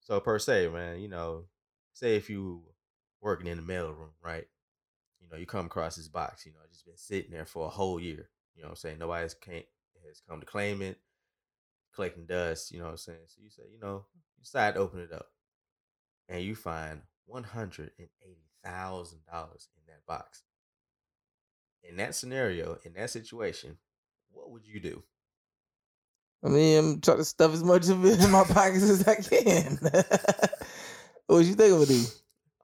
[0.00, 1.44] So per se, man, you know,
[1.92, 2.62] say if you
[3.20, 4.46] working in the mail room, right?
[5.20, 7.70] You know, you come across this box, you know, just been sitting there for a
[7.70, 8.30] whole year.
[8.54, 8.98] You know what I'm saying?
[8.98, 9.64] Nobody's came
[10.06, 10.98] has come to claim it,
[11.94, 13.18] collecting dust, you know what I'm saying?
[13.26, 15.26] So you say, you know, you decide to open it up.
[16.28, 20.42] And you find one hundred and eighty thousand dollars in that box.
[21.82, 23.78] In that scenario, in that situation,
[24.30, 25.02] what would you do?
[26.44, 29.16] I mean, I'm trying to stuff as much of it in my pockets as I
[29.16, 29.78] can.
[29.82, 32.04] what would you think gonna do?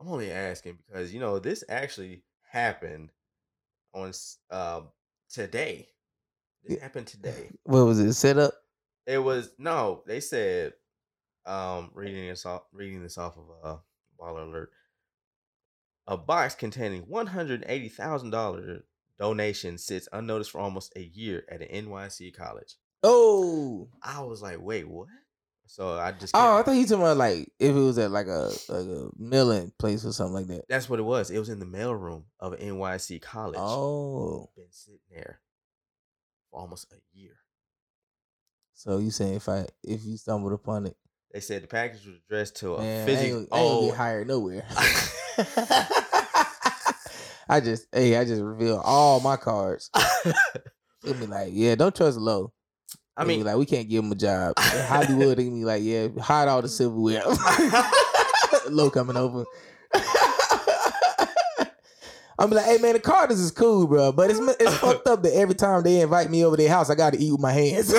[0.01, 3.11] I'm only asking because you know this actually happened
[3.93, 4.13] on
[4.51, 4.89] um
[5.31, 5.89] today.
[6.65, 7.51] This happened today.
[7.65, 8.13] What was it?
[8.15, 8.55] Set up?
[9.07, 10.03] It was no.
[10.07, 10.73] They said,
[11.47, 13.77] um, reading this off, reading this off of uh,
[14.21, 14.71] Baller Alert.
[16.07, 18.83] A box containing one hundred eighty thousand dollars
[19.19, 22.75] donation sits unnoticed for almost a year at an NYC college.
[23.03, 23.89] Oh.
[24.03, 25.09] I was like, wait, what?
[25.67, 28.27] So I just Oh, I thought you talking about like if it was at like
[28.27, 30.69] a like a milling place or something like that.
[30.69, 31.31] that's what it was.
[31.31, 33.59] It was in the mailroom of an NYC college.
[33.59, 34.51] Oh.
[34.57, 35.41] been sitting there
[36.51, 37.37] for almost a year.
[38.75, 40.97] So you saying if I if you stumbled upon it,
[41.33, 43.97] They said the package was addressed to a man, I ain't, I ain't oh, get
[43.97, 44.65] hired nowhere.
[47.49, 49.91] I just hey, I just reveal all my cards.
[51.05, 52.53] It'd be like, yeah, don't trust low.
[53.17, 54.55] I They mean, like, we can't give him a job.
[54.75, 57.23] In Hollywood, they be like, yeah, hide all the silverware.
[58.71, 59.45] Low coming over.
[62.37, 65.35] I'm like, hey man, the Carters is cool, bro, but it's it's fucked up that
[65.35, 67.93] every time they invite me over their house, I got to eat with my hands.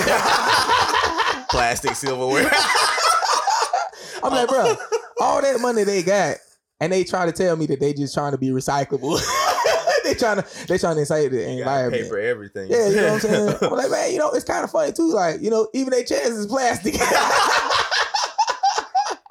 [1.49, 2.49] Plastic silverware.
[4.23, 4.75] I'm like, bro,
[5.21, 6.37] all that money they got,
[6.79, 9.19] and they try to tell me that they just trying to be recyclable.
[10.03, 12.03] they trying to they trying to incite the You environment.
[12.03, 12.69] pay for everything.
[12.71, 13.57] Yeah, you know what I'm saying?
[13.61, 15.11] I'm like, man, you know, it's kind of funny too.
[15.13, 16.95] Like, you know, even their chairs is plastic.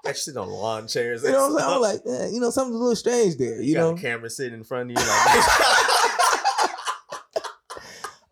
[0.04, 1.22] That shit on lawn chairs.
[1.24, 1.74] You know what I'm saying?
[1.74, 3.62] I'm like, man, you know, something's a little strange there.
[3.62, 5.08] You got know, camera sitting in front of you.
[5.08, 5.08] Like,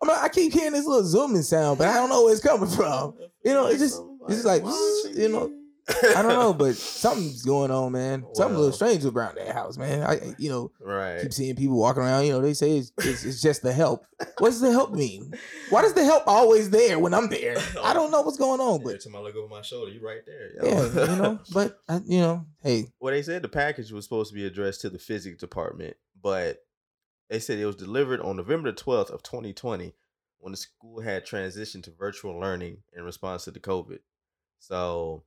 [0.03, 2.41] I'm like, I keep hearing this little zooming sound, but I don't know where it's
[2.43, 3.15] coming from.
[3.43, 4.63] You know, it's just- it's just like,
[5.17, 5.51] you know,
[6.15, 8.23] I don't know, but something's going on, man.
[8.35, 10.01] Something a little strange around that house, man.
[10.01, 11.21] I, you know, right.
[11.21, 12.25] keep seeing people walking around.
[12.25, 14.05] You know, they say it's, it's, it's just the help.
[14.37, 15.33] What does the help mean?
[15.71, 17.57] Why does the help always there when I'm there?
[17.83, 19.99] I don't know what's going on, Every but time I look over my shoulder, you
[19.99, 20.51] right there.
[20.65, 21.39] yeah, you know.
[21.53, 24.79] But I, you know, hey, Well, they said the package was supposed to be addressed
[24.81, 26.59] to the physics department, but
[27.29, 29.93] they said it was delivered on November the 12th of 2020
[30.39, 33.99] when the school had transitioned to virtual learning in response to the COVID.
[34.59, 35.23] So,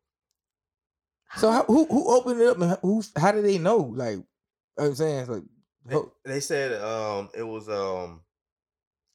[1.37, 3.03] so how, who who opened it up and who?
[3.17, 3.77] How did they know?
[3.77, 4.19] Like,
[4.79, 5.43] I'm saying, it's like,
[5.85, 8.21] they, they said um it was um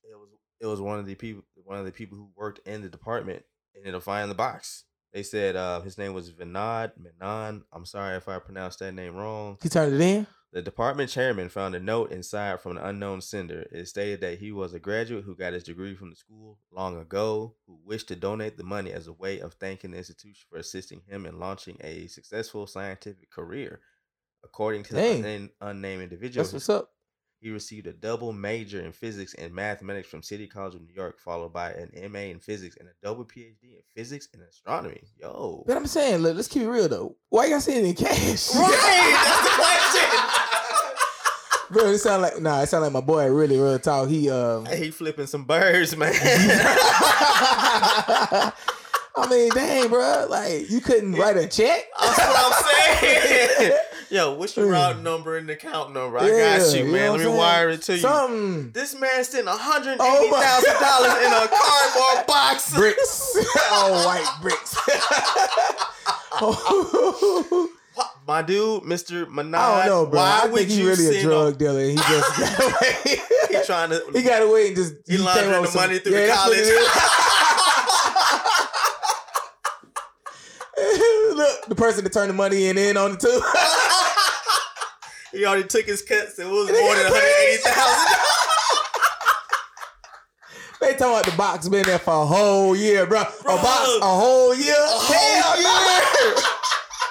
[0.04, 2.82] it was it was one of the people one of the people who worked in
[2.82, 3.44] the department
[3.76, 4.86] ended up finding the box.
[5.13, 7.63] They said uh his name was Vinod Menon.
[7.72, 9.58] I'm sorry if I pronounced that name wrong.
[9.62, 10.28] he turned it in.
[10.54, 13.66] The department chairman found a note inside from an unknown sender.
[13.72, 16.98] It stated that he was a graduate who got his degree from the school long
[17.00, 20.58] ago, who wished to donate the money as a way of thanking the institution for
[20.58, 23.80] assisting him in launching a successful scientific career.
[24.44, 25.18] According to the Dang.
[25.18, 26.92] unnamed, unnamed individual, That's what's up.
[27.41, 31.19] He received a double major in physics and mathematics from City College of New York,
[31.19, 35.01] followed by an MA in physics and a double PhD in physics and astronomy.
[35.19, 35.63] Yo.
[35.65, 37.15] But I'm saying, look, let's keep it real though.
[37.30, 38.54] Why y'all saying in cash?
[38.54, 40.19] Right, that's the question.
[41.71, 44.08] Bro, it sound like nah, it sound like my boy really real talk.
[44.08, 46.13] He um he flipping some birds, man.
[49.15, 50.27] I mean, dang, bro.
[50.30, 51.86] Like you couldn't write a check.
[51.99, 52.54] That's what I'm
[52.99, 53.80] saying.
[54.12, 55.04] Yo, what's your route mm.
[55.04, 56.17] number and the account number?
[56.19, 57.12] I Yeah, got you, you know man.
[57.13, 58.00] Let me wire it to you.
[58.00, 58.71] Something.
[58.71, 62.76] This man sent hundred Oh eighty my thousand dollars in a cardboard box.
[62.76, 63.38] Bricks.
[63.71, 64.76] All white bricks.
[68.28, 69.56] My dude, Mister Minaj.
[69.56, 70.19] I don't know, bro.
[70.19, 71.84] Why I would think he really a drug dealer.
[71.84, 72.97] He just got away.
[73.50, 74.04] He trying to.
[74.13, 76.60] he got away and just He came laundering the some- money through the what it
[76.60, 76.88] is.
[81.36, 83.41] Look, the person that turned the money in in on it too.
[85.32, 86.38] He already took his cuts.
[86.39, 88.17] It was more than one hundred eighty thousand.
[90.82, 93.24] they talking about the box been there for a whole year, bro.
[93.44, 93.54] Bro.
[93.58, 94.76] A box, a whole year.
[94.76, 96.36] a Hell no.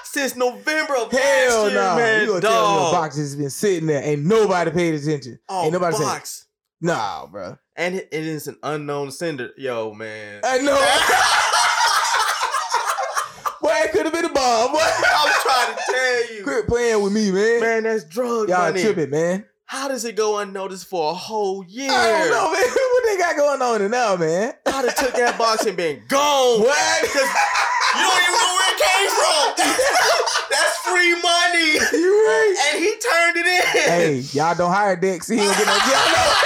[0.04, 1.96] Since November of Hell last year, no.
[1.96, 2.20] man.
[2.22, 4.02] you gonna tell me the box has been sitting there.
[4.02, 5.38] Ain't nobody paid attention.
[5.48, 6.46] Oh, Ain't nobody saying, box.
[6.80, 7.56] nah, bro.
[7.76, 9.50] And it it is an unknown sender.
[9.56, 10.40] Yo, man.
[10.44, 10.74] I know.
[13.62, 14.72] Boy, it could have been a bomb.
[14.72, 14.78] Boy.
[14.80, 16.44] I'm trying to tell you.
[16.44, 17.60] Quit playing with me, man.
[17.60, 18.82] Man, that's drug Y'all money.
[18.82, 19.44] tripping, man.
[19.66, 21.90] How does it go unnoticed for a whole year?
[21.92, 22.62] I don't know, man.
[22.90, 24.52] What they got going on in now, man?
[24.66, 26.60] I'd have took that box and been gone.
[26.60, 27.02] What?
[27.92, 29.66] You don't even know where it came from.
[30.50, 31.98] That's free money.
[31.98, 32.54] you right.
[32.70, 33.82] And he turned it in.
[33.90, 35.26] Hey, y'all don't hire Dex.
[35.28, 36.36] He don't get no job.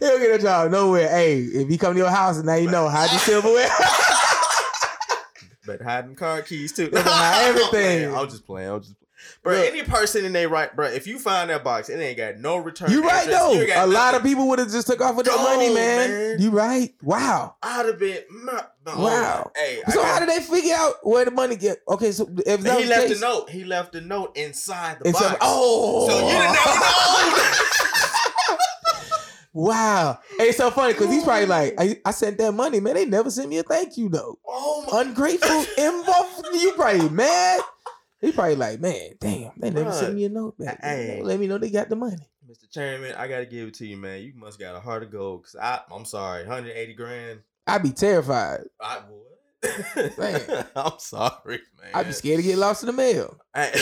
[0.00, 1.08] He don't get a job nowhere.
[1.08, 3.68] Hey, if he come to your house and now you know hide your silverware.
[5.66, 6.84] But hiding car keys too.
[6.90, 8.10] They gonna hide everything.
[8.10, 8.70] Man, I'm just playing.
[8.70, 8.94] I'm just
[9.42, 9.66] Bro, Look.
[9.72, 12.58] any person in they right, bro, if you find that box, it ain't got no
[12.58, 12.90] return.
[12.90, 13.52] you right address, though.
[13.54, 15.72] you ain't got A lot of people would have just took off with that money,
[15.72, 16.10] man.
[16.10, 16.36] man.
[16.42, 16.94] You right.
[17.00, 17.56] Wow.
[17.62, 19.50] I'd have been ma- no, Wow.
[19.56, 21.78] Hey, So how did they figure out where the money get?
[21.88, 23.48] Okay, so if that he left the a note.
[23.48, 25.36] He left a note inside the box.
[25.40, 27.64] oh, So you didn't know.
[29.54, 30.18] Wow.
[30.36, 32.94] Hey, it's so funny because he's probably like, I, I sent that money, man.
[32.94, 34.38] They never sent me a thank you note.
[34.46, 36.46] oh my Ungrateful, involved.
[36.52, 37.62] You probably mad.
[38.20, 39.94] He probably like, man, damn, they never Bruh.
[40.00, 40.78] sent me a note back.
[40.82, 41.20] Hey.
[41.22, 42.28] Let me know they got the money.
[42.50, 42.70] Mr.
[42.70, 44.22] Chairman, I gotta give it to you, man.
[44.22, 45.44] You must got a heart of gold.
[45.44, 47.40] Cause I, I'm sorry, 180 grand.
[47.66, 48.60] I'd be terrified.
[48.80, 50.18] I would.
[50.18, 50.66] Man.
[50.76, 51.90] I'm sorry, man.
[51.94, 53.38] I'd be scared to get lost in the mail.
[53.54, 53.72] I-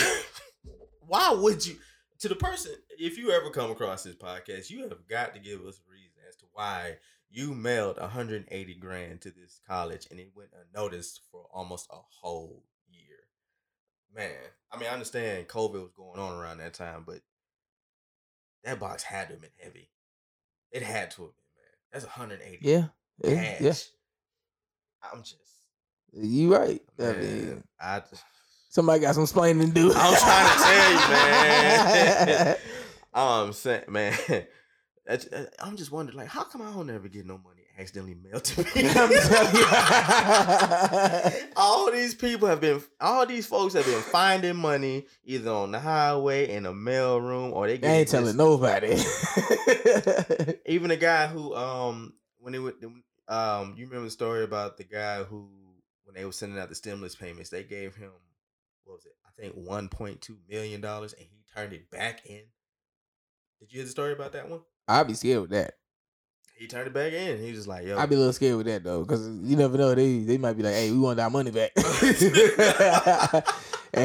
[1.06, 1.76] why would you?
[2.20, 5.61] To the person, if you ever come across this podcast, you have got to give
[5.66, 6.96] us a reason as to why
[7.31, 12.64] you mailed 180 grand to this college and it went unnoticed for almost a whole
[12.88, 13.16] year.
[14.14, 14.31] Man,
[14.70, 17.20] I mean, I understand COVID was going on around that time, but
[18.64, 19.88] that box had to have been heavy.
[20.70, 21.72] It had to have been, man.
[21.92, 22.85] That's 180 Yeah,
[23.24, 23.61] yeah, cash.
[23.61, 25.11] yeah.
[25.12, 25.37] I'm just,
[26.12, 26.83] You right.
[27.00, 28.22] I mean, I just,
[28.68, 29.92] somebody got some explaining to do.
[29.94, 30.96] I'm trying to tell you,
[32.37, 32.57] man.
[33.14, 34.14] I'm saying, man.
[35.09, 35.16] uh,
[35.61, 38.61] I'm just wondering, like, how come I don't ever get no money accidentally mailed to
[38.64, 38.70] me?
[38.77, 41.48] I'm telling you.
[41.57, 45.81] all these people have been, all these folks have been finding money either on the
[45.81, 48.92] highway in a mail room or they get ain't telling nobody.
[50.66, 52.75] Even the guy who, um, when they would,
[53.29, 55.48] um, you remember the story about the guy who,
[56.05, 58.11] when they were sending out the stimulus payments, they gave him,
[58.85, 59.12] what was it?
[59.27, 62.42] I think 1.2 million dollars, and he turned it back in.
[63.62, 64.59] Did you hear the story about that one?
[64.88, 65.75] I'd be scared with that.
[66.59, 67.38] He turned it back in.
[67.38, 69.55] He was just like, "Yo, I'd be a little scared with that though, because you
[69.55, 69.94] never know.
[69.94, 71.83] They they might be like, "Hey, we want our money back." hey,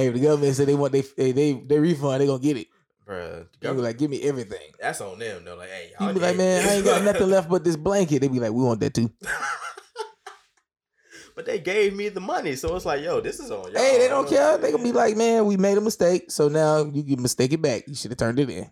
[0.07, 2.67] if the government said they want they they they, they refund, they gonna get it.
[3.07, 6.19] bruh, They be like, "Give me everything." that's on them." Though, like, hey, You be
[6.19, 8.79] like, "Man, I ain't got nothing left but this blanket." They be like, "We want
[8.81, 9.09] that too."
[11.35, 13.81] but they gave me the money, so it's like, yo, this is on y'all.
[13.81, 14.59] Hey, they don't care.
[14.59, 17.61] They gonna be like, "Man, we made a mistake, so now you can mistake it
[17.61, 17.87] back.
[17.87, 18.69] You should have turned it in.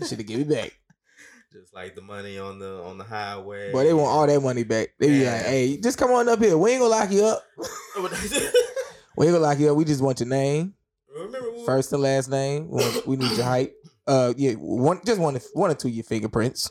[0.00, 0.72] You should have given it back."
[1.52, 3.72] just like the money on the on the highway.
[3.72, 4.88] But they want all that money back.
[4.98, 6.58] They be like, "Hey, just come on up here.
[6.58, 7.42] We ain't gonna lock you up.
[9.16, 9.76] We ain't gonna lock you up.
[9.76, 10.74] We just want your name,
[11.14, 12.68] Remember first and last name.
[12.68, 13.72] We, want- we need your height.
[14.06, 16.68] Uh, yeah, one just one one or two of your fingerprints.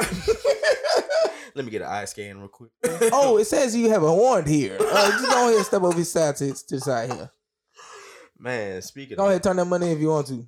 [1.56, 2.72] Let me get an eye scan real quick.
[3.14, 4.76] oh, it says you have a warrant here.
[4.80, 7.30] Uh, just go ahead and step over his side to, to the side here.
[8.38, 10.46] man, speaking Go ahead, turn that money if you want to.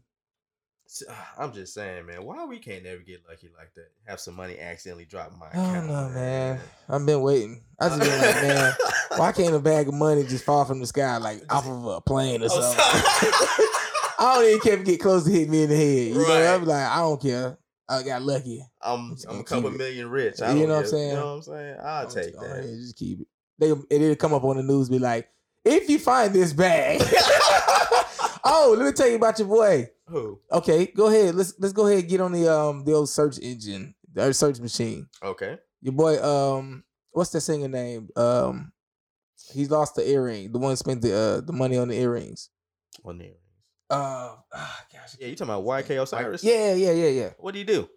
[1.38, 3.89] I'm just saying, man, why we can't never get lucky like that?
[4.08, 5.74] Have some money accidentally drop my I account.
[5.74, 6.60] don't know, man.
[6.89, 7.64] I've been waiting.
[7.80, 8.74] I just been like, man,
[9.18, 12.02] why can't a bag of money just fall from the sky like off of a
[12.02, 12.80] plane or Oh, something?
[14.18, 16.08] I don't even care if it get close to hitting me in the head.
[16.08, 16.56] You know, Right.
[16.56, 17.58] I'm like, I don't care.
[17.88, 18.66] I got lucky.
[18.82, 20.41] I'm I'm a couple million rich.
[20.41, 21.10] I You know what I'm saying?
[21.10, 21.76] You know what I'm saying?
[21.84, 22.64] I'll I'm take just that.
[22.66, 23.28] yeah, just keep it.
[23.60, 25.30] They it'll come up on the news, be like,
[25.64, 27.02] if you find this bag.
[28.46, 29.89] oh, let me tell you about your boy.
[30.08, 30.39] Who?
[30.52, 31.36] Okay, go ahead.
[31.36, 34.60] Let's let's go ahead and get on the um the old search engine, the search
[34.60, 35.08] machine.
[35.22, 35.58] Okay.
[35.82, 38.10] Your boy, um, what's that singer name?
[38.16, 38.72] Um,
[39.52, 40.52] he's lost the earring.
[40.52, 42.50] The one spent the uh the money on the earrings.
[43.04, 43.39] On the earrings.
[43.89, 45.16] Uh, ah, gosh.
[45.20, 46.43] Yeah, you talking about YK Osiris?
[46.43, 47.30] Yeah, yeah, yeah, yeah.
[47.38, 47.89] What do you do?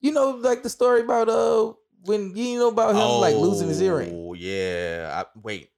[0.00, 1.72] You know, like the story about uh
[2.04, 4.12] when you know about him like losing his earring.
[4.12, 5.22] Oh yeah.
[5.24, 5.70] I, wait.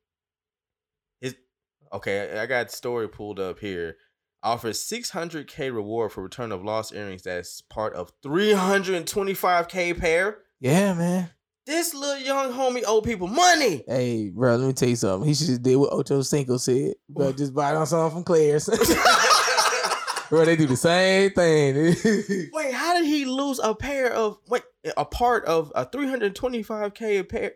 [1.94, 2.36] Okay.
[2.36, 3.96] I I got story pulled up here.
[4.42, 7.22] Offers 600k reward for return of lost earrings.
[7.22, 10.38] That's part of 325k pair.
[10.60, 11.30] Yeah, man.
[11.66, 13.84] This little young homie owe people money.
[13.88, 15.26] Hey, bro, let me tell you something.
[15.26, 17.32] He should just did what Ocho Cinco said, bro.
[17.32, 18.66] Just buy it on something from Claire's.
[20.28, 22.50] bro, they do the same thing.
[22.52, 24.62] Wait, how did he lose a pair of wait
[24.94, 27.54] a part of a 325k pair?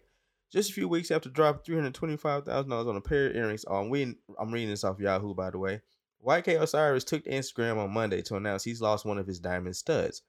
[0.50, 3.36] Just a few weeks after dropping three hundred twenty-five thousand dollars on a pair of
[3.36, 3.64] earrings.
[3.68, 4.16] Oh, I'm reading.
[4.38, 5.82] I'm reading this off Yahoo, by the way.
[6.26, 9.76] YK Osiris took to Instagram on Monday to announce he's lost one of his diamond
[9.76, 10.22] studs.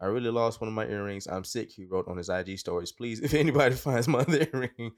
[0.00, 1.26] I really lost one of my earrings.
[1.26, 1.70] I'm sick.
[1.72, 2.92] He wrote on his IG stories.
[2.92, 4.92] Please, if anybody finds my other earring,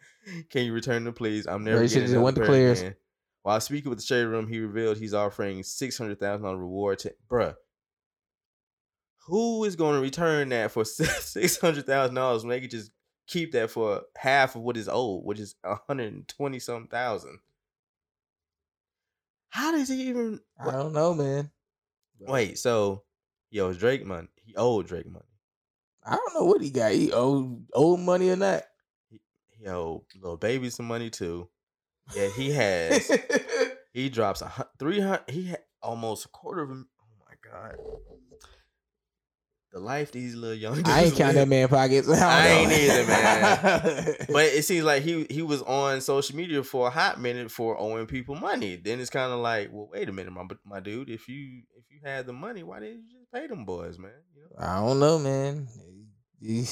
[0.51, 1.47] can you return them, please?
[1.47, 2.95] I'm never you getting just went to again.
[3.43, 6.99] While speaking with the Shade Room, he revealed he's offering six hundred thousand dollar reward
[7.01, 7.55] to bruh.
[9.27, 12.91] Who is going to return that for six hundred thousand dollars when they could just
[13.31, 16.89] keep that for half of what is owed, which is a hundred and twenty some
[16.89, 17.39] thousand?
[19.49, 21.51] How does he even I don't know, man.
[22.21, 22.59] wait?
[22.59, 23.05] So,
[23.51, 24.29] yo, Drake money.
[24.45, 25.25] He owed Drake money.
[26.05, 26.93] I don't know what he got.
[26.93, 28.63] He owed owe money or not.
[29.09, 31.49] He owed Lil Baby some money too.
[32.15, 33.11] Yeah, he has.
[33.93, 35.23] he drops a three hundred.
[35.29, 36.75] He had almost a quarter of a.
[36.75, 37.77] Oh my god.
[39.73, 40.83] The life these little young.
[40.85, 42.09] I ain't dudes count that man pockets.
[42.09, 44.15] I, I ain't either, man.
[44.33, 47.79] But it seems like he he was on social media for a hot minute for
[47.79, 48.75] owing people money.
[48.75, 51.09] Then it's kind of like, well, wait a minute, my my dude.
[51.09, 54.11] If you if you had the money, why didn't you just pay them boys, man?
[54.35, 54.57] You know.
[54.59, 55.69] I don't know, man.
[56.41, 56.67] He,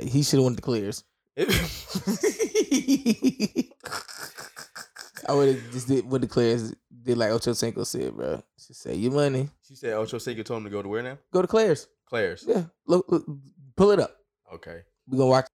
[0.00, 1.04] he should have went to Claire's.
[5.28, 8.42] I would have just did what the Claire's did like Ocho Cinco said, bro.
[8.66, 9.48] Just say your money.
[9.66, 11.18] she said Ocho Cinco told him to go to where now?
[11.32, 11.86] Go to Claire's.
[12.10, 12.44] Claire's.
[12.46, 12.64] Yeah.
[12.86, 13.24] Look, look
[13.76, 14.16] pull it up.
[14.52, 14.80] Okay.
[15.06, 15.46] We gonna watch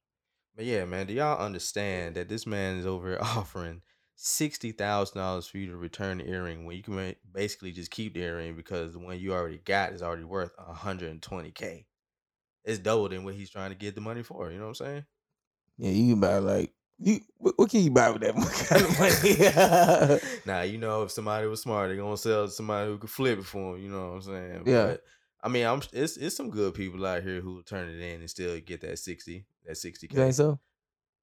[0.57, 3.83] But yeah, man, do y'all understand that this man is over offering
[4.17, 8.15] sixty thousand dollars for you to return the earring when you can basically just keep
[8.15, 11.87] the earring because the one you already got is already worth hundred and twenty k.
[12.65, 14.51] It's double than what he's trying to get the money for.
[14.51, 15.05] You know what I'm saying?
[15.79, 18.35] Yeah, you can buy like you what, what can you buy with that
[18.69, 20.41] kind of money?
[20.47, 23.39] Now you know if somebody was smart, they're gonna sell to somebody who could flip
[23.41, 23.83] it for them.
[23.83, 24.63] You know what I'm saying?
[24.65, 24.87] Yeah.
[24.87, 25.03] But,
[25.47, 28.29] I mean, I'm it's it's some good people out here who turn it in and
[28.29, 30.59] still get that sixty, that sixty you think so?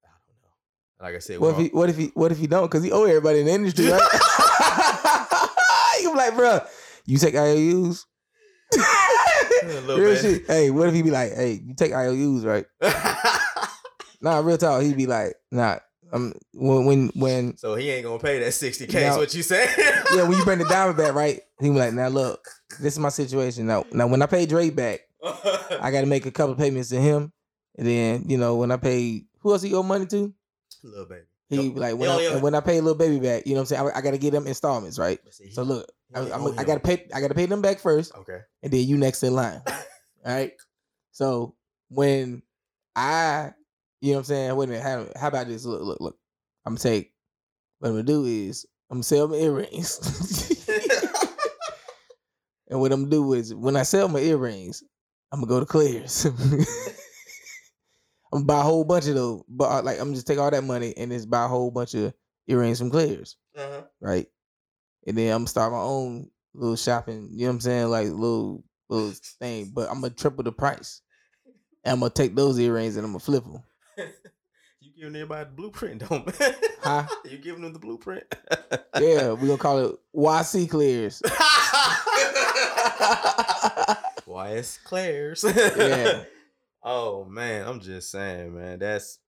[0.02, 1.06] I don't know.
[1.06, 2.70] Like I said, What if he what if he what if he don't?
[2.70, 4.00] Cause he owe everybody in the industry, right?
[6.00, 6.60] you like, bro,
[7.04, 8.06] you take IOUs?
[9.62, 10.46] real shit.
[10.46, 12.64] Hey, what if he be like, hey, you take IOUs, right?
[14.22, 14.82] Nah, real talk.
[14.82, 15.80] He'd be like, nah.
[16.14, 19.68] Um, when when when So he ain't gonna pay that 60k, is what you said?
[20.14, 21.40] yeah, when you bring the diamond back, right?
[21.60, 22.46] He be like, now look,
[22.80, 23.66] this is my situation.
[23.66, 26.90] Now, now when I pay Drake back, I got to make a couple of payments
[26.90, 27.32] to him,
[27.76, 30.32] and then you know when I pay who else he owe money to,
[30.84, 31.22] Lil Baby.
[31.48, 32.38] he Yo, like when yo, I, yo.
[32.38, 33.90] when I pay Lil Baby back, you know what I'm saying?
[33.94, 35.18] I, I got to get them installments, right?
[35.30, 38.38] See, So look, I, I'm, I gotta pay, I gotta pay them back first, Okay.
[38.62, 39.62] and then you next in line.
[39.66, 40.52] All right.
[41.10, 41.54] So
[41.88, 42.42] when
[42.94, 43.52] I,
[44.04, 44.56] you know what I'm saying?
[44.56, 44.82] Wait a minute.
[44.82, 45.64] How, how about this?
[45.64, 46.18] Look, look, look.
[46.66, 47.14] I'm gonna take.
[47.78, 50.68] What I'm gonna do is I'm gonna sell my earrings.
[52.68, 54.82] and what I'm gonna do is when I sell my earrings,
[55.32, 56.26] I'm gonna go to Claire's.
[58.34, 59.42] I'm gonna buy a whole bunch of those.
[59.48, 61.70] But uh, like I'm gonna just take all that money and just buy a whole
[61.70, 62.12] bunch of
[62.46, 63.84] earrings from Claire's uh-huh.
[64.02, 64.26] right?
[65.06, 67.88] And then I'm gonna start my own little shopping, you know what I'm saying?
[67.88, 71.00] Like little little thing, but I'm gonna triple the price.
[71.84, 73.62] And I'm gonna take those earrings and I'm gonna flip them.
[74.80, 76.30] you giving everybody the blueprint, don't
[76.82, 77.06] Huh?
[77.30, 78.24] You giving them the blueprint?
[79.00, 81.22] Yeah, we're gonna call it YC Claire's.
[84.26, 85.44] It's Claire's?
[85.44, 86.24] Yeah.
[86.82, 88.78] Oh man, I'm just saying, man.
[88.78, 89.18] That's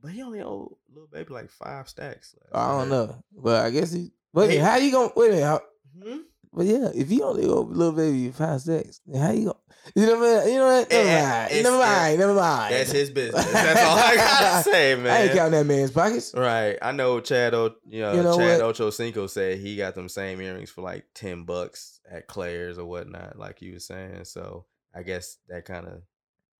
[0.00, 2.34] but he only owe Lil Baby like five stacks.
[2.52, 3.16] I don't know.
[3.36, 4.70] But I guess he wait minute, Hey.
[4.70, 5.60] how you gonna wait how,
[6.00, 6.18] Hmm?
[6.52, 9.56] But yeah, if you only go Lil Baby five six, then how you go?
[9.94, 10.42] You know what?
[10.42, 10.52] I mean?
[10.52, 10.90] You know what?
[10.90, 11.62] Never Eh, mind.
[11.62, 12.18] Never mind.
[12.18, 12.74] Never mind.
[12.74, 13.52] That's his business.
[13.52, 15.06] That's all I gotta say, man.
[15.06, 16.34] I ain't counting that man's pockets.
[16.34, 16.76] Right.
[16.82, 18.74] I know Chad o, you know, You know Chad what?
[18.76, 23.38] Ochocinco said he got them same earrings for like 10 bucks at Claire's or whatnot,
[23.38, 24.24] like you was saying.
[24.24, 26.02] So I guess that kind of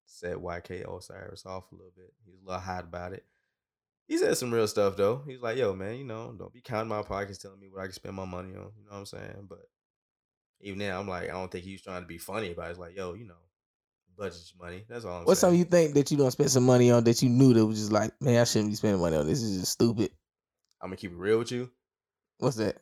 [0.06, 2.12] set YK Osiris off a little bit.
[2.24, 3.24] He was a little hot about it.
[4.06, 5.22] He said some real stuff though.
[5.26, 7.84] He's like, yo, man, you know, don't be counting my pockets telling me what I
[7.84, 8.72] can spend my money on.
[8.76, 9.46] You know what I'm saying?
[9.48, 9.68] But
[10.60, 12.70] even now, I'm like, I don't think he was trying to be funny about it.
[12.70, 13.34] It's like, yo, you know,
[14.16, 14.84] budget your money.
[14.88, 15.52] That's all I'm What's saying.
[15.52, 17.78] something you think that you don't spend some money on that you knew that was
[17.78, 19.40] just like, man, I shouldn't be spending money on this.
[19.40, 20.10] This is just stupid.
[20.82, 21.70] I'm gonna keep it real with you.
[22.38, 22.76] What's that?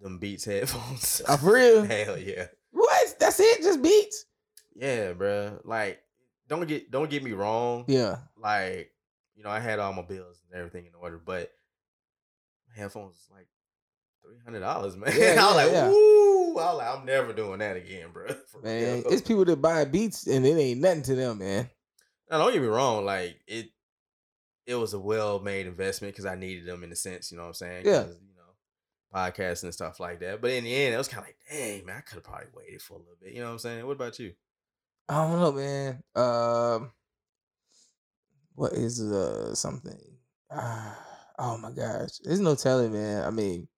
[0.00, 1.22] Them Beats headphones.
[1.26, 1.84] Oh, for real?
[1.84, 2.46] Hell yeah.
[2.70, 3.16] What?
[3.18, 3.62] That's it?
[3.62, 4.26] Just beats?
[4.74, 5.58] Yeah, bruh.
[5.64, 6.00] Like,
[6.48, 7.84] don't get don't get me wrong.
[7.88, 8.18] Yeah.
[8.36, 8.92] Like,
[9.34, 11.50] you know, I had all my bills and everything in order, but
[12.76, 13.48] headphones was like
[14.22, 15.12] three hundred dollars, man.
[15.16, 15.88] Yeah, I was yeah, like, yeah.
[15.88, 16.37] woo!
[16.60, 18.26] I was like, I'm never doing that again, bro.
[18.48, 19.12] For Man, real.
[19.12, 21.68] it's people that buy beats and it ain't nothing to them, man.
[22.30, 23.04] Now, don't get me wrong.
[23.04, 23.70] Like it,
[24.66, 27.30] it was a well made investment because I needed them in a sense.
[27.30, 27.86] You know what I'm saying?
[27.86, 28.02] Yeah.
[28.04, 30.40] You know, podcasting and stuff like that.
[30.42, 32.48] But in the end, it was kind of like, dang, man, I could have probably
[32.54, 33.32] waited for a little bit.
[33.32, 33.86] You know what I'm saying?
[33.86, 34.32] What about you?
[35.08, 36.02] I don't know, man.
[36.14, 36.90] Um,
[38.54, 39.98] what is uh something?
[40.52, 40.98] Ah,
[41.38, 43.24] oh my gosh, there's no telling, man.
[43.24, 43.68] I mean,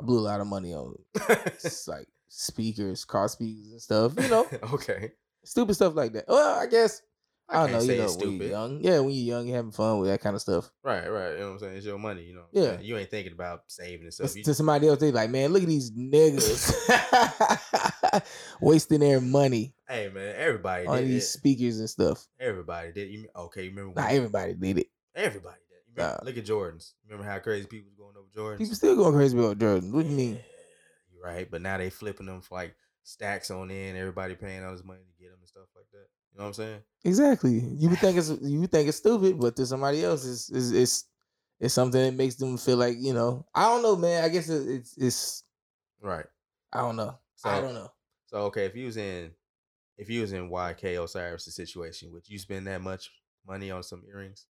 [0.00, 0.94] I blew a lot of money on
[1.28, 2.06] s- like
[2.36, 4.12] speakers, car speakers, and stuff.
[4.20, 5.12] You know, okay.
[5.44, 6.24] stupid stuff like that.
[6.28, 7.02] Well, I guess
[7.48, 7.80] I, don't know.
[7.80, 8.50] You know, when you're stupid.
[8.50, 10.70] young, yeah, when you're young, you're having fun with that kind of stuff.
[10.82, 11.32] Right, right.
[11.32, 11.76] You know what I'm saying?
[11.76, 12.46] It's your money, you know.
[12.52, 12.80] Yeah.
[12.80, 14.36] You ain't thinking about saving and stuff.
[14.36, 16.72] You, to somebody else, they like, man, look at these niggas
[18.60, 22.26] wasting their money hey man, everybody on these speakers and stuff.
[22.40, 23.10] Everybody did.
[23.10, 24.86] You okay, you remember Not everybody did it.
[25.14, 25.96] everybody did.
[25.96, 26.26] Remember, Nah.
[26.26, 26.92] look at Jordans.
[27.08, 28.58] Remember how crazy people was going over Jordans?
[28.58, 29.92] People still going crazy about Jordan.
[29.92, 30.38] What do you mean?
[31.22, 31.50] Right.
[31.50, 35.00] But now they flipping them for like stacks on end, everybody paying all this money
[35.00, 36.06] to get them and stuff like that.
[36.32, 36.80] You know what I'm saying?
[37.04, 37.58] Exactly.
[37.58, 40.70] You would think it's you would think it's stupid, but to somebody else, it's it's
[40.70, 41.04] it's,
[41.58, 43.46] it's something that makes them feel like you know.
[43.54, 44.24] I don't know, man.
[44.24, 45.44] I guess it, it's it's
[46.00, 46.26] Right.
[46.72, 47.18] I don't know.
[47.36, 47.90] So I don't know.
[48.26, 49.32] So okay, if you was in
[49.98, 53.10] if you was in YK Osiris' situation, would you spend that much
[53.46, 54.46] money on some earrings?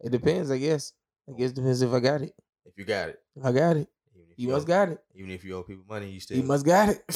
[0.00, 0.50] It depends.
[0.50, 0.92] I guess.
[1.28, 2.34] I guess it depends if I got it.
[2.64, 3.20] If you got it.
[3.42, 3.88] I got it,
[4.36, 4.98] If you must owe- got it.
[5.14, 7.02] even if you owe people money, you still He must got it.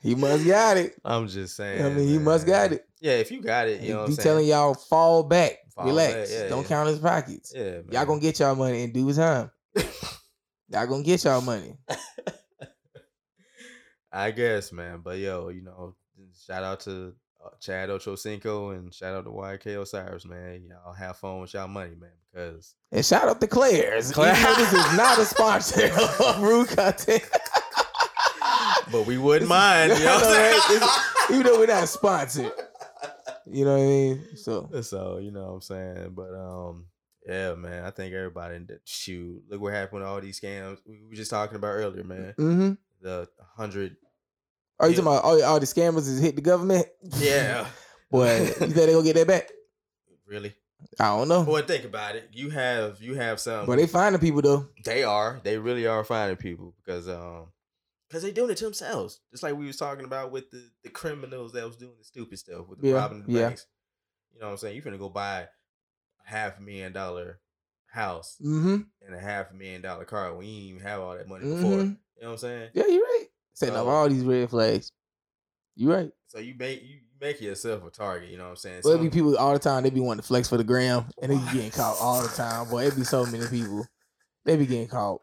[0.00, 0.94] he must got it.
[1.04, 1.84] I'm just saying.
[1.84, 2.86] I mean, he must got it.
[3.00, 4.24] Yeah, if you got it, you know what he I'm saying.
[4.24, 6.68] telling y'all fall back, Fall relax, back, yeah, don't yeah.
[6.68, 7.52] count his pockets.
[7.54, 7.84] Yeah, man.
[7.90, 9.50] Y'all gonna get y'all money in due time.
[10.68, 11.76] Y'all gonna get y'all money.
[14.12, 15.00] I guess, man.
[15.04, 15.94] But yo, you know,
[16.46, 17.14] shout out to
[17.60, 20.64] Chad Ochocinco and shout out to YK Osiris, man.
[20.68, 24.12] Y'all have fun with y'all money, man, because And shout out to Claire's.
[24.12, 25.90] Claire- this is not a sponsor
[26.20, 27.24] of Rude Content.
[28.92, 29.92] but we wouldn't mind.
[29.98, 30.62] You know what know, I'm right?
[31.28, 31.40] saying?
[31.40, 32.52] Even though we're not sponsored.
[33.48, 34.24] You know what I mean?
[34.36, 36.86] So so you know what I'm saying, but um,
[37.26, 37.84] yeah, man.
[37.84, 39.42] I think everybody shoot.
[39.48, 40.78] Look what happened with all these scams.
[40.86, 42.34] We were just talking about earlier, man.
[42.38, 42.72] mm-hmm.
[43.00, 43.96] The hundred.
[44.78, 45.02] Are you Yeah.
[45.02, 46.86] talking about all, all the scammers is hit the government?
[47.18, 47.66] Yeah.
[48.10, 49.50] Boy, you think they gonna get that back?
[50.26, 50.54] Really?
[51.00, 51.44] I don't know.
[51.44, 52.28] Boy, think about it.
[52.32, 53.66] You have you have some.
[53.66, 54.68] But they finding people though.
[54.84, 55.40] They are.
[55.42, 57.48] They really are finding people because um
[58.08, 59.20] because they doing it to themselves.
[59.30, 62.38] Just like we was talking about with the, the criminals that was doing the stupid
[62.38, 63.46] stuff with the Yeah, robbing the yeah.
[63.48, 63.66] banks.
[64.32, 64.76] You know what I'm saying?
[64.76, 65.48] You finna go buy a
[66.24, 67.40] half million dollar
[67.86, 68.76] house Mm-hmm.
[69.06, 71.78] and a half million dollar car when you didn't even have all that money before.
[71.78, 71.96] Mhm.
[72.16, 72.70] You know what I'm saying?
[72.74, 73.25] Yeah, you're right.
[73.56, 74.92] Setting up all these red flags.
[75.76, 76.10] You right.
[76.28, 78.82] So you make you make yourself a target, you know what I'm saying?
[78.84, 79.82] Well, it be people all the time.
[79.82, 82.28] They be wanting to flex for the gram, and they be getting caught all the
[82.28, 82.68] time.
[82.68, 83.86] Boy, it be so many people.
[84.44, 85.22] They be getting caught.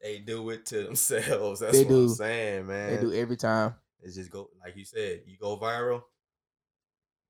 [0.00, 1.58] they do it to themselves.
[1.60, 2.14] That's They what I'm do.
[2.14, 2.94] saying, man.
[2.94, 3.74] They do every time.
[4.00, 6.02] It's just go like you said, you go viral,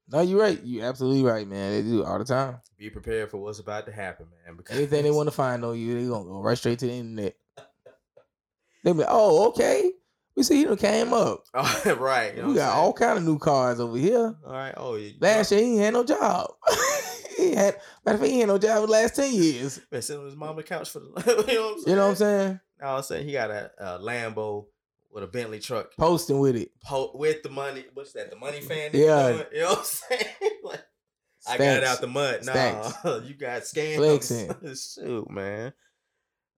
[0.08, 0.62] No, you're right.
[0.62, 1.72] You absolutely right, man.
[1.72, 2.60] They do it all the time.
[2.78, 4.56] be prepared for what's about to happen, man.
[4.56, 6.92] Because Anything they want to find on you, they gonna go right straight to the
[6.92, 7.36] internet.
[8.84, 9.90] They be like, oh, okay.
[10.36, 11.44] We see done came up.
[11.54, 12.34] Oh, right.
[12.34, 14.34] You know we got all kind of new cars over here.
[14.46, 14.74] All right.
[14.76, 15.12] Oh, yeah.
[15.20, 16.50] Last year he had no job.
[17.36, 19.78] he had matter of fact, he had no job for the last ten years.
[19.90, 21.44] been sitting on his mama couch for the.
[21.48, 21.86] you know what I'm saying?
[21.86, 22.60] You know what I'm saying?
[22.80, 24.66] Of a sudden he got a, a Lambo
[25.10, 26.70] with a Bentley truck Posting with it.
[26.82, 27.84] po- with the money.
[27.92, 28.30] What's that?
[28.30, 28.90] The money fan?
[28.94, 29.28] Yeah.
[29.28, 29.46] You, doing?
[29.52, 30.24] you know what I'm saying?
[30.64, 30.82] like,
[31.46, 32.44] I got it out the mud.
[32.46, 32.98] No, Stacks.
[33.28, 33.96] you got scams.
[33.96, 34.54] Flexing.
[34.74, 35.72] Shoot, man.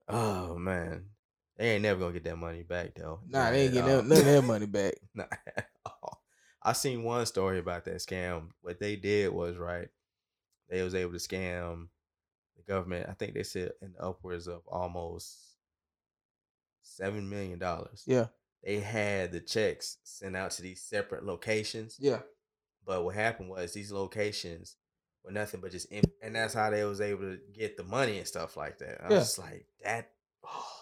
[0.09, 1.07] Oh man,
[1.57, 3.21] they ain't never gonna get that money back though.
[3.29, 4.95] Nah, they ain't getting none of their money back.
[5.15, 6.23] Not at all.
[6.63, 8.49] I seen one story about that scam.
[8.63, 9.89] What they did was right.
[10.71, 11.89] They was able to scam
[12.57, 15.37] the government, I think they said in upwards of almost
[16.83, 18.03] seven million dollars.
[18.07, 18.27] Yeah.
[18.63, 21.97] They had the checks sent out to these separate locations.
[22.01, 22.21] Yeah.
[22.87, 24.77] But what happened was these locations
[25.25, 28.19] were nothing but just, em- and that's how they was able to get the money
[28.19, 29.05] and stuff like that.
[29.05, 29.19] I Yeah.
[29.19, 30.11] was like, that,
[30.47, 30.74] oh,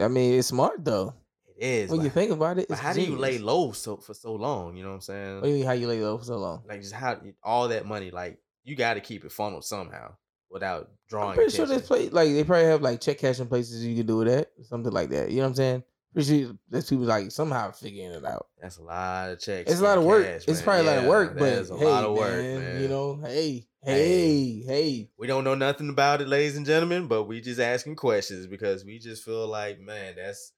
[0.00, 1.14] I mean, it's smart though.
[1.56, 1.90] it is.
[1.90, 4.76] When you think about it, how do you lay low so for so long?
[4.76, 5.34] You know what I'm saying?
[5.36, 6.62] What do you mean how you lay low for so long?
[6.68, 10.14] like just how all that money, like you got to keep it funneled somehow
[10.50, 11.30] without drawing.
[11.30, 11.88] I'm pretty sure attention.
[11.88, 14.92] there's play like they probably have like check cashing places you can do that, something
[14.92, 15.30] like that.
[15.30, 15.84] You know what I'm saying?
[16.26, 18.46] There's people like somehow figuring it out.
[18.60, 19.70] That's a lot of checks.
[19.70, 20.24] It's a lot of work.
[20.24, 20.64] cash, it's man.
[20.64, 22.82] probably a lot of work, but is a hey, lot of work, man, man.
[22.82, 23.94] You know, hey, Hey.
[23.94, 25.10] hey, hey.
[25.16, 28.84] We don't know nothing about it, ladies and gentlemen, but we just asking questions because
[28.84, 30.52] we just feel like, man, that's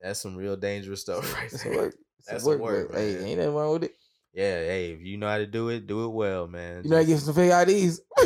[0.00, 1.74] that's some real dangerous stuff right It's there.
[1.74, 1.96] work.
[2.28, 3.24] That's some work, work, but, hey, man.
[3.24, 3.92] ain't nothing wrong with it.
[4.34, 6.82] Yeah, hey, if you know how to do it, do it well, man.
[6.84, 8.00] You know, I get some fake IDs.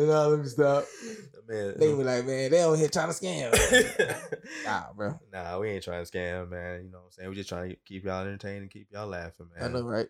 [0.00, 0.86] and all them stuff.
[1.48, 1.74] man.
[1.76, 3.52] They be like, man, they on here trying to scam.
[4.64, 5.18] nah, bro.
[5.32, 6.84] nah, we ain't trying to scam, man.
[6.84, 7.28] You know what I'm saying?
[7.28, 9.70] We're just trying to keep y'all entertained and keep y'all laughing, man.
[9.70, 10.08] I know, right?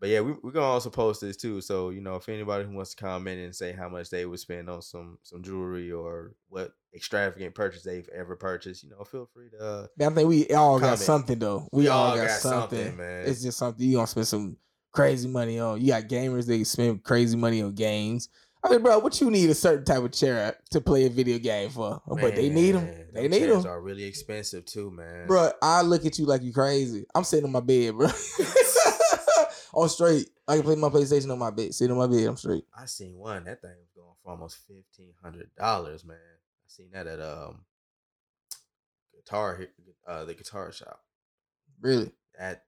[0.00, 1.60] But yeah, we we're gonna also post this too.
[1.60, 4.40] So you know, if anybody who wants to comment and say how much they would
[4.40, 9.28] spend on some some jewelry or what extravagant purchase they've ever purchased, you know, feel
[9.34, 9.58] free to.
[9.58, 11.68] Uh, Man, I think we all got something though.
[11.70, 12.96] We, all, got, something.
[12.96, 13.26] man.
[13.26, 14.56] It's just something you gonna spend some
[14.90, 15.82] crazy money on.
[15.82, 18.30] You got gamers they spend crazy money on games.
[18.62, 21.38] I mean, bro, what you need a certain type of chair to play a video
[21.38, 22.02] game for?
[22.06, 22.84] but they need them.
[22.84, 25.26] Man, They need them, Are really expensive too, man.
[25.26, 25.50] bro.
[25.62, 27.06] I look at you like you crazy.
[27.14, 28.08] I'm sitting on my bed, bro.
[29.74, 30.28] on straight.
[30.46, 31.72] I can play my PlayStation on my bed.
[31.74, 32.26] Sitting on my bed.
[32.26, 32.64] I'm straight.
[32.76, 33.44] I seen one.
[33.44, 36.16] That thing was going for almost fifteen hundred dollars, man.
[36.18, 37.64] I seen that at um
[39.14, 39.60] guitar
[40.06, 41.00] uh the guitar shop.
[41.80, 42.10] Really.
[42.38, 42.64] That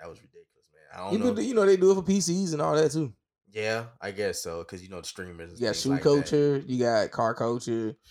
[0.00, 1.00] that was ridiculous, man.
[1.00, 1.34] I don't You, know.
[1.34, 3.12] could, you know they do it for PCs and all that too.
[3.52, 5.60] Yeah, I guess so because you know the streamers.
[5.60, 6.08] got shoe like that.
[6.08, 6.62] culture.
[6.66, 7.94] You got car culture.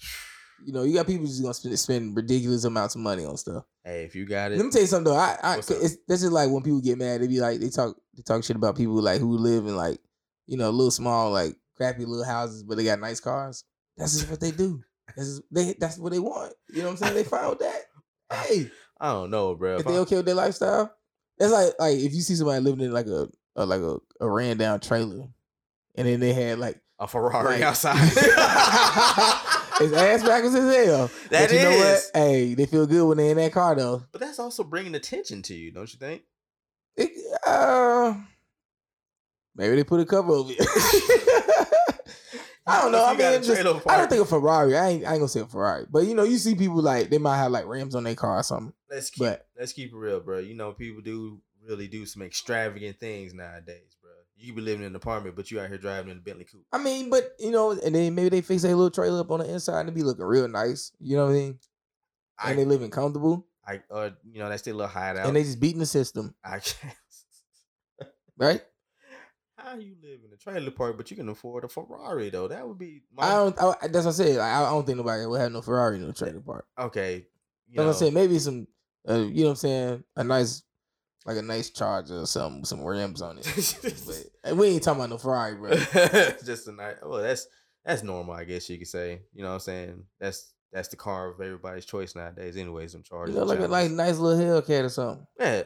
[0.64, 3.64] You know, you got people just gonna spend, spend ridiculous amounts of money on stuff.
[3.84, 5.18] Hey, if you got it, Let me tell you something though.
[5.18, 7.96] I, I it's that's just like when people get mad, they be like they talk
[8.16, 10.00] they talk shit about people like who live in like
[10.46, 13.64] you know little small like crappy little houses, but they got nice cars.
[13.98, 14.84] That's just what they do.
[15.16, 16.54] That's just, they that's what they want.
[16.70, 17.16] You know what I'm saying?
[17.16, 17.82] They fine with that.
[18.32, 19.76] Hey, I don't know, bro.
[19.78, 20.96] if they okay with their lifestyle,
[21.38, 24.30] that's like like if you see somebody living in like a, a like a, a
[24.30, 25.28] ran down trailer,
[25.96, 27.98] and then they had like a Ferrari like- outside.
[29.82, 31.10] it's ass backwards as hell.
[31.30, 31.88] That but you know what?
[31.88, 32.12] is.
[32.14, 34.04] Hey, they feel good when they're in that car though.
[34.12, 36.22] But that's also bringing attention to you, don't you think?
[36.98, 37.10] It,
[37.48, 38.14] uh,
[39.56, 41.68] maybe they put a cover over it.
[42.68, 43.04] I don't know.
[43.04, 44.78] I mean, just, I don't think a Ferrari.
[44.78, 47.10] I ain't, I ain't gonna say a Ferrari, but you know, you see people like
[47.10, 48.74] they might have like rims on their car or something.
[48.90, 50.38] Let's keep But- let's keep it real, bro.
[50.40, 54.12] You know, people do really do some extravagant things nowadays, bro.
[54.36, 56.66] You be living in an apartment, but you out here driving in a Bentley coupe.
[56.72, 59.40] I mean, but you know, and then maybe they fix a little trailer up on
[59.40, 60.92] the inside and it be looking real nice.
[61.00, 61.60] You know what I mean?
[62.44, 65.28] And they living comfortable I, or you know, that's a little hideout.
[65.28, 66.96] and they just beating the system, I can't.
[68.38, 68.62] right?
[69.58, 72.48] How you live in a trailer park, but you can afford a Ferrari though?
[72.48, 73.60] That would be my I don't.
[73.60, 74.38] I, that's what I said.
[74.38, 76.66] Like, I don't think nobody will have no Ferrari in no trailer park.
[76.80, 77.28] okay.
[77.68, 78.14] You what know, I'm saying.
[78.14, 78.68] Maybe some,
[79.08, 80.04] uh, you know what I'm saying?
[80.18, 80.64] A nice,
[81.26, 83.76] like a nice Charger or something some rims on it.
[84.08, 85.72] but and we ain't talking about no Ferrari, bro.
[86.44, 86.96] just a nice.
[87.04, 87.48] Well, that's
[87.86, 89.22] that's normal, I guess you could say.
[89.34, 90.04] You know what I'm saying?
[90.20, 92.56] That's that's the car of everybody's choice nowadays.
[92.58, 93.36] Anyways, I'm You charging.
[93.36, 95.28] know, like a like nice little Hellcat or something.
[95.40, 95.64] yeah,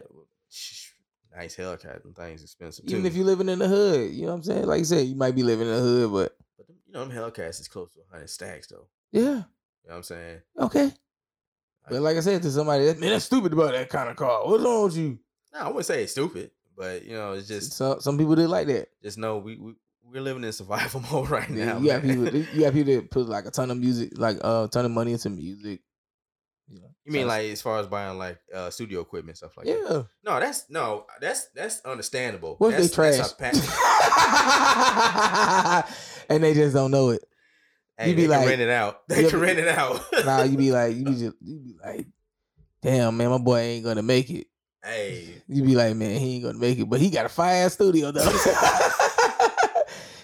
[1.35, 2.01] nice Hellcat.
[2.03, 2.93] Them things expensive too.
[2.93, 4.65] Even if you're living in the hood, you know what I'm saying?
[4.65, 7.15] Like you said, you might be living in the hood, but but you know, them
[7.15, 8.87] Hellcats is close to 100 stacks though.
[9.11, 9.43] yeah, You know
[9.85, 10.41] what I'm saying?
[10.59, 10.91] okay.
[11.87, 14.47] But like I said to somebody, man, that's stupid about that kind of car.
[14.47, 15.19] What's wrong with you?
[15.55, 18.49] No, I wouldn't say it's stupid, but you know, it's just So, some people did
[18.49, 18.89] like that.
[19.01, 21.77] just know we we we're living in survival mode right Yeah, now.
[21.79, 22.01] you man.
[22.01, 22.35] people.
[22.53, 24.91] You got people that put like a ton of music, like uh, a ton of
[24.91, 25.79] money into music.
[26.67, 29.65] You, know, You mean like as far as buying like uh studio equipment stuff like
[29.67, 29.79] that?
[29.81, 29.87] yeah?
[29.87, 30.07] that?
[30.23, 32.55] No, that's no, that's that's understandable.
[32.57, 33.29] What that's, they trash?
[36.29, 37.21] and they just don't know it.
[37.97, 39.01] hey, You be like- rent it out.
[39.07, 40.01] They can rent it out.
[40.25, 42.07] Nah, you be like, you be just, you be like,
[42.81, 44.47] damn man, my boy ain't gonna make it.
[44.85, 47.65] Hey, You be like, man, he ain't gonna make it, but he got a fire
[47.65, 48.29] ass studio though.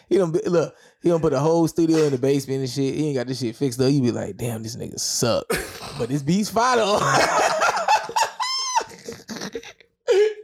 [0.07, 0.75] he don't look.
[1.01, 2.93] He don't put a whole studio in the basement and shit.
[2.93, 3.91] He ain't got this shit fixed up.
[3.91, 5.47] You be like, damn, this nigga suck.
[5.97, 6.99] But this beat's fire though.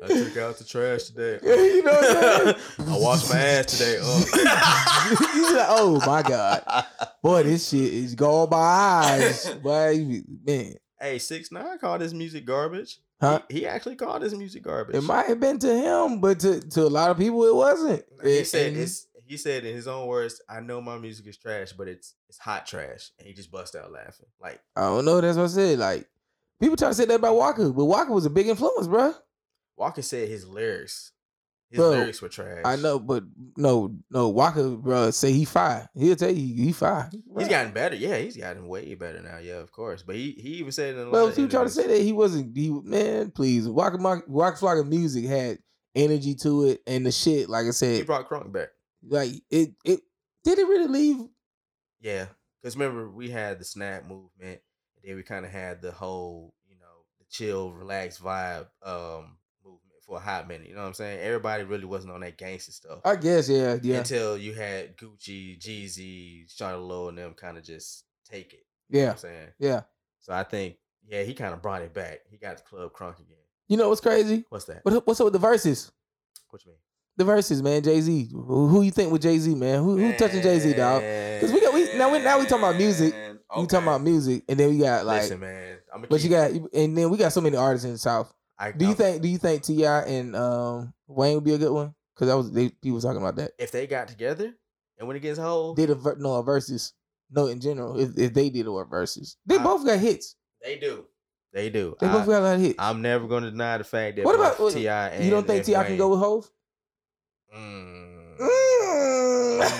[0.03, 1.39] I took out the trash today.
[1.43, 2.89] you know what I'm saying?
[2.89, 3.99] I washed my ass today.
[4.01, 4.25] Uh.
[4.25, 6.85] Be like, oh my god,
[7.21, 9.53] boy, this shit is gone by eyes.
[9.61, 12.99] Boy, man, hey, 6ix9ine called this music garbage.
[13.19, 13.41] Huh?
[13.49, 14.95] He, he actually called his music garbage.
[14.95, 18.03] it might have been to him, but to, to a lot of people, it wasn't.
[18.23, 19.07] He And- said it's.
[19.25, 22.37] he said in his own words, "I know my music is trash, but it's it's
[22.37, 24.27] hot trash," and he just bust out laughing.
[24.39, 25.19] Like I don't know.
[25.19, 25.79] That's what I said.
[25.79, 26.07] Like
[26.61, 29.13] people try to say that about Waka, but Waka was a big influence, bro.
[29.77, 31.11] Waka said, his lyrics,
[31.69, 32.61] his Bro, lyrics were trash.
[32.63, 33.23] I know, but
[33.57, 34.29] no, no.
[34.29, 35.87] Waka, bro, say he fine.
[35.95, 37.09] He'll tell you he fire.
[37.37, 37.95] He's gotten better.
[37.95, 39.37] Yeah, he's gotten way better now.
[39.39, 40.01] Yeah, of course.
[40.01, 42.01] But he he even said in a lot Well, of people try to say that
[42.01, 42.55] he wasn't.
[42.55, 43.67] He man, please.
[43.67, 43.97] Waka,
[44.27, 45.59] Waka Flocka music had
[45.93, 47.49] energy to it, and the shit.
[47.49, 48.69] Like I said, he brought Crunk back.
[49.05, 49.73] like it.
[49.83, 49.99] It
[50.43, 51.27] did it really leave?
[51.99, 52.27] Yeah,
[52.61, 54.61] because remember we had the snap movement,
[54.95, 56.85] and then we kind of had the whole, you know,
[57.19, 59.36] the chill, relaxed vibe um
[60.07, 60.69] for a hot minute.
[60.69, 61.19] You know what I'm saying?
[61.19, 65.59] Everybody really wasn't on that gangster stuff I guess, yeah, yeah, until you had Gucci,
[65.59, 68.65] Jeezy, Shawty Lo, and them kind of just take it.
[68.89, 69.47] You know yeah, what I'm saying?
[69.59, 69.81] yeah.
[70.21, 70.77] So I think,
[71.07, 72.19] yeah, he kind of brought it back.
[72.29, 73.37] He got the club crunk again.
[73.67, 74.45] You know what's crazy?
[74.49, 74.83] What's that?
[74.83, 75.91] What, what's up with the verses?
[76.49, 76.79] What you mean?
[77.17, 77.81] The verses, man.
[77.81, 78.29] Jay Z.
[78.31, 79.83] Who, who you think with Jay Z, man?
[79.83, 81.01] Who, who touching Jay Z, dog?
[81.01, 83.13] Because we got we now we now we talking about music.
[83.13, 85.77] Man, We talking about music, and then we got like, Listen, man.
[86.09, 88.31] But you got, and then we got so many artists in the South.
[88.59, 89.21] I, Do you I'm- think?
[89.21, 90.01] Do you think T.I.
[90.01, 91.93] and um, Wayne would be a good one?
[92.15, 93.51] Because that was they people talking about that.
[93.59, 94.53] if they got together
[94.97, 96.93] and went against Hov, Did a no a versus?
[97.29, 100.35] No, in general, if, if they did a versus, they I- both got hits.
[100.63, 101.05] they do.
[101.53, 101.95] They do.
[101.99, 102.75] They I, both got a lot of hits.
[102.79, 105.19] I'm never going to deny the fact that What about- T.I.
[105.21, 105.83] you don't think T.I.
[105.85, 106.49] can go with Hov?
[107.55, 108.37] Mm.
[108.39, 109.61] Mm.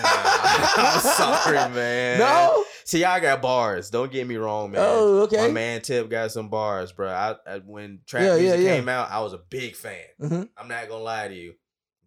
[0.78, 2.20] I'm sorry, man.
[2.20, 2.64] No.
[2.88, 3.20] T.I.
[3.20, 3.90] got bars.
[3.90, 4.82] Don't get me wrong, man.
[4.84, 5.38] Oh, okay.
[5.38, 7.10] My man Tip got some bars, bro.
[7.10, 8.76] I, I when trap Yeah, music yeah.
[8.76, 10.04] came out, I was a big fan.
[10.20, 11.54] hmm I'm not gonna lie to you,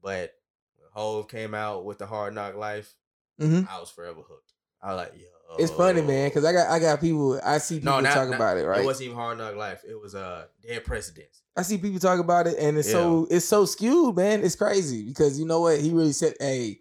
[0.03, 0.33] but
[0.77, 2.95] when Hov came out with the Hard Knock Life,
[3.39, 4.53] hmm I was forever hooked.
[4.83, 7.39] I was like, yo, It's funny, man, because I got I got people.
[7.45, 8.81] I see people no, not, talk not- about it, right?
[8.81, 9.83] It wasn't even Hard Knock Life.
[9.89, 11.43] It was uh Dead Presidents.
[11.57, 14.43] I see people talk about it, and it's so it's so skewed, man.
[14.43, 15.79] It's crazy because you know what?
[15.81, 16.81] He really said, "Hey,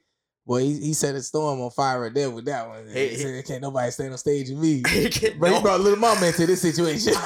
[0.49, 2.87] well, he, he set a storm on fire right there with that one.
[2.91, 4.81] He, he- said, "Can't nobody stand on stage with me."
[5.39, 7.13] But he brought little mama into this situation.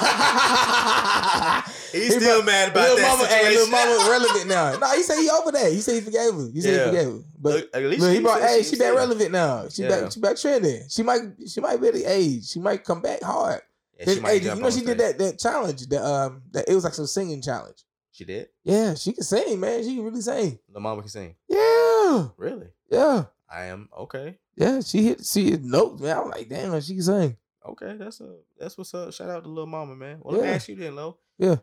[1.92, 3.70] He's He still brought- mad about little that mama, hey, little situation.
[3.70, 4.76] mama relevant now.
[4.78, 5.72] No, he said he over that.
[5.72, 6.48] He said he forgave her.
[6.52, 6.84] He said Yeah.
[6.84, 7.18] he forgave her.
[7.38, 8.42] But Look, at least he brought.
[8.42, 9.68] Hey, she she back relevant now.
[9.68, 9.88] She Yeah.
[9.88, 10.12] back.
[10.12, 10.82] She back trending.
[10.88, 11.20] She might.
[11.48, 12.48] She might be the age.
[12.50, 13.62] She might come back hard.
[13.98, 15.86] Yeah, she Hey, you know she did that that challenge.
[15.86, 17.78] That um, that it was like some singing challenge.
[18.12, 18.48] She did.
[18.64, 19.82] Yeah, she can sing, man.
[19.82, 20.58] She can really sing.
[20.72, 21.34] The mama can sing.
[21.48, 22.68] Yeah, Really?
[22.94, 24.38] Yeah, I am okay.
[24.56, 24.80] yeah.
[24.80, 25.24] She hit.
[25.24, 26.16] She hit notes, man.
[26.18, 27.36] I'm like, damn, she can sing.
[27.66, 29.12] Okay, that's a that's what's up.
[29.12, 30.18] Shout out to little mama, man.
[30.22, 30.54] Well, let me Yeah.
[30.54, 31.18] ask you then, Lo.
[31.38, 31.56] Yeah.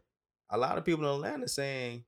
[0.50, 2.04] A lot of people in Atlanta saying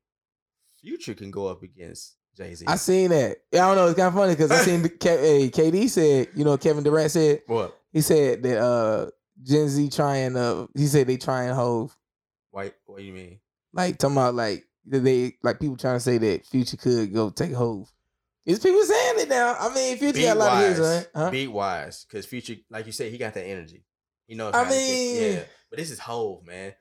[0.82, 2.66] Future can go up against Jay Z.
[2.68, 3.38] I seen that.
[3.52, 3.88] Yeah, I don't know.
[3.88, 7.12] It's kind of funny because I seen the, hey, KD said, you know, Kevin Durant
[7.12, 7.78] said what?
[7.92, 9.10] he said that uh
[9.42, 11.96] Gen Z trying uh he said they trying Hov
[12.52, 12.72] Why?
[12.86, 13.40] What do you mean?
[13.74, 17.54] like talking about like they like people trying to say that Future could go take
[17.54, 17.90] Hov.
[18.46, 19.56] Is people saying it now?
[19.60, 21.08] I mean, Future Beat got a lot wise, of hits, right?
[21.16, 21.32] Huh?
[21.32, 23.86] beat wise, because Future, like you said, he got that energy.
[24.28, 25.44] You know, I how to get- mean- yeah.
[25.70, 26.74] But this is Hov, man.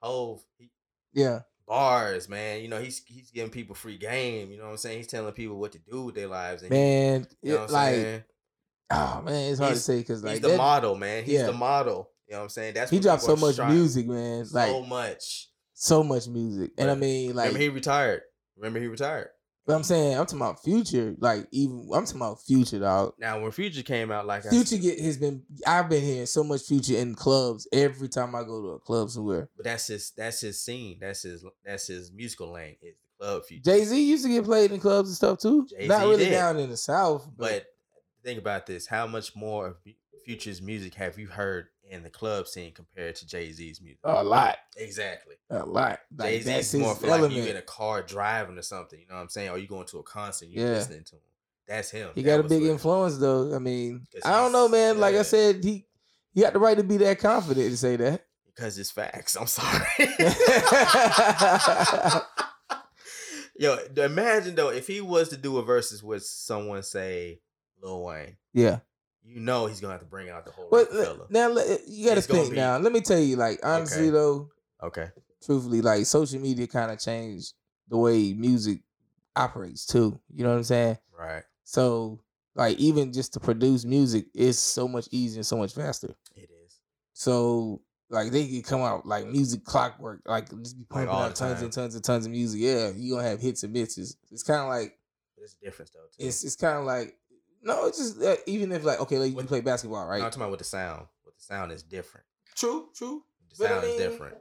[0.00, 0.70] Hov, he,
[1.12, 2.62] Yeah, bars, man.
[2.62, 4.50] You know, he's he's giving people free game.
[4.50, 4.98] You know what I'm saying?
[4.98, 6.62] He's telling people what to do with their lives.
[6.62, 7.26] And man.
[7.42, 8.24] you know it- what I'm like, saying?
[8.92, 11.24] oh man, it's hard to say because like he's the that- model, man.
[11.24, 11.46] He's yeah.
[11.46, 12.10] the model.
[12.28, 12.74] You know what I'm saying?
[12.74, 14.46] That's he dropped so much striving- music, man.
[14.52, 15.48] Like so much.
[15.74, 18.22] so much music, and I mean, like, Remember he retired.
[18.56, 19.28] Remember he retired.
[19.70, 21.14] But I'm saying, I'm talking about Future.
[21.18, 23.14] Like even I'm talking about Future, dog.
[23.18, 25.42] Now when Future came out, like Future said, get has been.
[25.66, 29.10] I've been hearing so much Future in clubs every time I go to a club
[29.10, 29.48] somewhere.
[29.56, 30.98] but that's his that's his scene.
[31.00, 32.76] That's his that's his musical lane.
[32.82, 33.62] Is the club Future.
[33.70, 35.66] Jay Z used to get played in clubs and stuff too.
[35.70, 36.30] Jay-Z Not really did.
[36.30, 37.66] down in the South, but, But
[38.24, 39.76] think about this: how much more of
[40.24, 43.98] Future's music have you heard in the club scene compared to Jay Z's music?
[44.04, 45.34] a lot, Exactly.
[45.50, 45.98] a lot.
[46.18, 48.98] Jay Like that's Z's more for like you in a car driving or something.
[48.98, 49.50] You know what I'm saying?
[49.50, 50.68] Or you going to a concert, you Yeah.
[50.70, 51.22] listening to him.
[51.68, 52.10] That's him.
[52.14, 53.54] he That got a big influence though.
[53.54, 54.98] I mean, I don't know, man.
[54.98, 55.86] Like I said, he
[56.32, 58.24] he got the right to be that confident to say that.
[58.46, 59.36] because it's facts.
[59.36, 59.86] I'm sorry.
[63.58, 67.40] Yo, imagine though if he was to do a versus with someone, say
[67.82, 68.78] Lil Wayne, yeah.
[69.24, 71.26] You know he's gonna have to bring out the whole But uh, Rockefeller.
[71.30, 72.78] now uh, you got to think be- now.
[72.78, 74.10] Let me tell you, like honestly Okay.
[74.10, 74.50] though,
[74.82, 75.08] Okay,
[75.44, 77.52] truthfully, like social media kind of changed
[77.88, 78.80] the way music
[79.36, 80.18] operates too.
[80.34, 80.98] You know what I'm saying?
[81.18, 81.42] right.
[81.64, 82.20] So
[82.56, 86.14] like even just to produce music is so much easier and so much faster.
[86.34, 86.80] It is.
[87.12, 91.36] So like they could come out like music clockwork, like just be pumping all out
[91.36, 91.64] tons time.
[91.64, 92.60] and tons and tons of music.
[92.60, 94.16] Yeah, you gonna have hits and misses.
[94.32, 94.98] It's kind of like
[95.36, 96.00] it's a difference though.
[96.00, 96.26] Too.
[96.26, 97.16] it's it's kind of like
[97.62, 100.22] no, it's just uh, even if like okay, like you play basketball, No, right?
[100.22, 101.06] I'm talking about with the sound.
[101.24, 102.26] With the sound is different.
[102.54, 103.24] True, true.
[103.50, 104.36] The sound is different.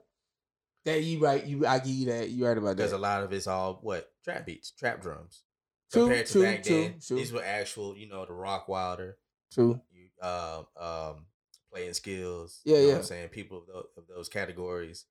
[0.85, 2.29] That you right, you I give you that.
[2.29, 2.77] You right about that.
[2.77, 5.43] Because a lot of it's all what trap beats, trap drums.
[5.91, 6.99] True, compared to true, back true, then.
[7.05, 7.17] true.
[7.17, 9.13] These were actual, you know, the Rockwilder,
[9.51, 9.81] True.
[9.91, 11.25] you, uh, um,
[11.73, 12.61] playing skills.
[12.63, 12.93] Yeah, you know yeah.
[12.93, 15.05] What I'm saying people of those, of those categories,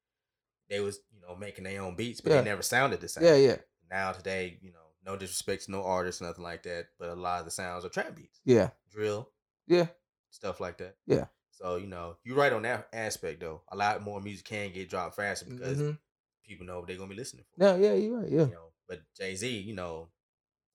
[0.70, 2.40] they was you know making their own beats, but Yeah.
[2.42, 3.24] they never sounded the same.
[3.24, 3.56] Yeah, yeah,
[3.90, 7.40] Now today, you know, no disrespect to no artists, nothing like that, but a lot
[7.40, 9.30] of the sounds are trap beats, yeah, drill,
[9.66, 9.86] yeah.
[10.30, 10.96] stuff like that.
[11.07, 11.26] Yeah.
[11.51, 13.62] So you know, you're right on that aspect though.
[13.72, 15.99] A lot more music can get dropped faster because Mhm.
[16.44, 17.61] people know what they're gonna be listening for.
[17.64, 18.30] No, yeah, you're right.
[18.30, 20.09] Yeah, You know, but Jay Z, you know,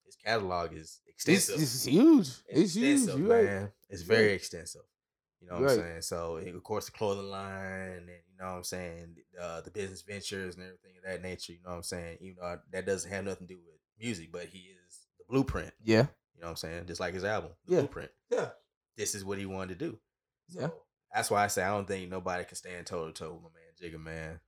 [0.04, 1.60] his catalog is extensive.
[1.60, 2.28] it's huge.
[2.48, 2.92] It's, huge.
[3.00, 3.44] extensive, You're right.
[3.44, 3.72] man.
[3.88, 4.34] It's very right.
[4.34, 4.82] extensive.
[5.40, 6.02] You know what You're I'm saying?
[6.02, 10.02] So of course the clothing line and you know what I'm saying, uh, the business
[10.02, 12.18] ventures and everything of that nature, you know what I'm saying?
[12.20, 15.72] Even though that doesn't have nothing to do with music, but he is the blueprint.
[15.82, 16.86] Yeah, You know what I'm saying?
[16.86, 17.80] Just like his album, The Yeah.
[17.80, 18.10] Blueprint.
[18.30, 18.48] yeah,
[18.96, 19.98] This is what he wanted to do.
[20.48, 20.68] So yeah.
[21.14, 23.48] that's why I say I don't think nobody can stand toe to toe with my
[23.50, 24.40] man Jigga Man.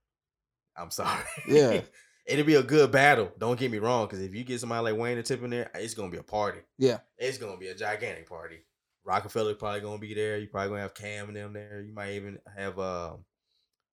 [0.75, 1.23] I'm sorry.
[1.47, 1.81] Yeah.
[2.27, 3.31] It'll be a good battle.
[3.39, 5.71] Don't get me wrong, because if you get somebody like Wayne and Tip in there,
[5.75, 6.59] it's gonna be a party.
[6.77, 6.97] Yeah.
[7.17, 8.57] It's gonna be a gigantic party.
[9.05, 10.37] Rockefeller probably gonna be there.
[10.37, 11.81] You probably gonna have Cam and them there.
[11.81, 13.23] You might even have um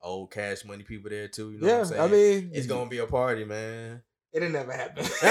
[0.03, 1.53] old cash money people there too.
[1.53, 2.03] You know yeah, what I'm saying?
[2.03, 4.03] I mean, it's gonna be a party, man.
[4.35, 5.05] It'll never happen.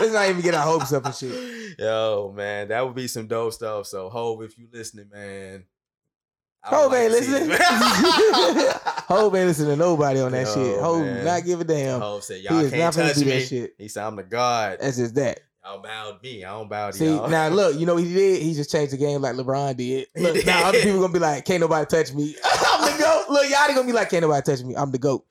[0.00, 1.78] Let's not even get our hopes up and shit.
[1.78, 3.86] Yo, man, that would be some dope stuff.
[3.86, 5.64] So, Hov, if you listening, man.
[6.62, 7.56] I would Hov ain't see listening.
[9.08, 10.80] Hope ain't listening to nobody on that Yo, shit.
[10.80, 11.24] Hope man.
[11.24, 12.00] not give a damn.
[12.00, 13.74] Hov said, "Y'all is can't touch me." that shit.
[13.78, 14.78] He said, "I'm the god.
[14.80, 15.40] That's just that.
[15.64, 16.44] Y'all bow to me.
[16.44, 18.42] I don't bow to See, y'all." now look, you know what he did?
[18.42, 20.08] He just changed the game like LeBron did.
[20.14, 22.34] He Look, now other people gonna be like, can't nobody touch me.
[22.44, 23.24] I'm the GOAT.
[23.30, 24.74] Look, y'all gonna be like, can't nobody touch me.
[24.76, 25.24] I'm the GOAT.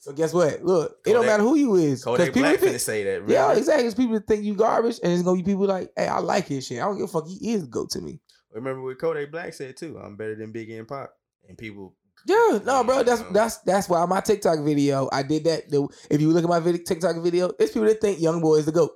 [0.00, 0.64] So guess what?
[0.64, 2.02] Look, it don't matter who you is.
[2.02, 3.20] Kodak people Black think, say that.
[3.22, 3.34] Really.
[3.34, 3.84] Yeah, exactly.
[3.86, 6.46] It's people that think you garbage, and it's gonna be people like, hey, I like
[6.46, 6.78] his shit.
[6.78, 7.26] I don't give a fuck.
[7.28, 8.18] He is go to me.
[8.52, 9.98] Remember what Kodak Black said too.
[10.02, 11.10] I'm better than Biggie and Pac.
[11.48, 11.94] And people.
[12.26, 13.02] Yeah, no, bro.
[13.02, 15.70] That's that's that's why my TikTok video, I did that.
[15.70, 18.56] The- If you look at my video, TikTok video, it's people that think Young Boy
[18.56, 18.90] is the GOAT.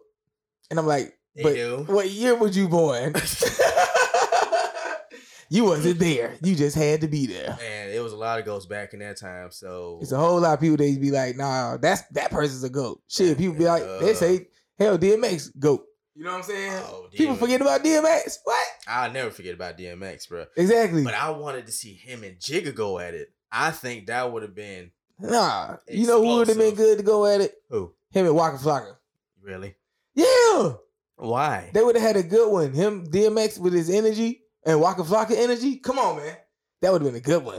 [0.70, 3.12] And I'm like, but what year was you born?
[5.48, 6.34] you wasn't there.
[6.42, 7.56] You just had to be there.
[7.60, 9.50] Man, it was a lot of goes back in that time.
[9.50, 12.70] So It's a whole lot of people that be like, nah, that's that person's a
[12.70, 13.00] GOAT.
[13.08, 15.84] Shit, people be like, uh, they say, hell, DMX, GOAT.
[16.16, 16.72] You know what I'm saying?
[16.86, 18.38] Oh, people forget about DMX.
[18.44, 18.66] What?
[18.86, 20.46] I'll never forget about DMX, bro.
[20.56, 21.02] Exactly.
[21.02, 23.32] But I wanted to see him and Jigga go at it.
[23.50, 25.76] I think that would have been nah.
[25.88, 27.54] You know who would have been good to go at it?
[27.68, 27.92] who?
[28.10, 28.94] Him and Waka Flocka.
[29.42, 29.74] Really?
[30.14, 30.74] Yeah.
[31.16, 31.70] Why?
[31.74, 32.72] They would have had a good one.
[32.72, 35.76] Him, DMX with his energy and Waka Flocka energy.
[35.76, 36.36] Come on, man.
[36.82, 37.56] That would have been a good one.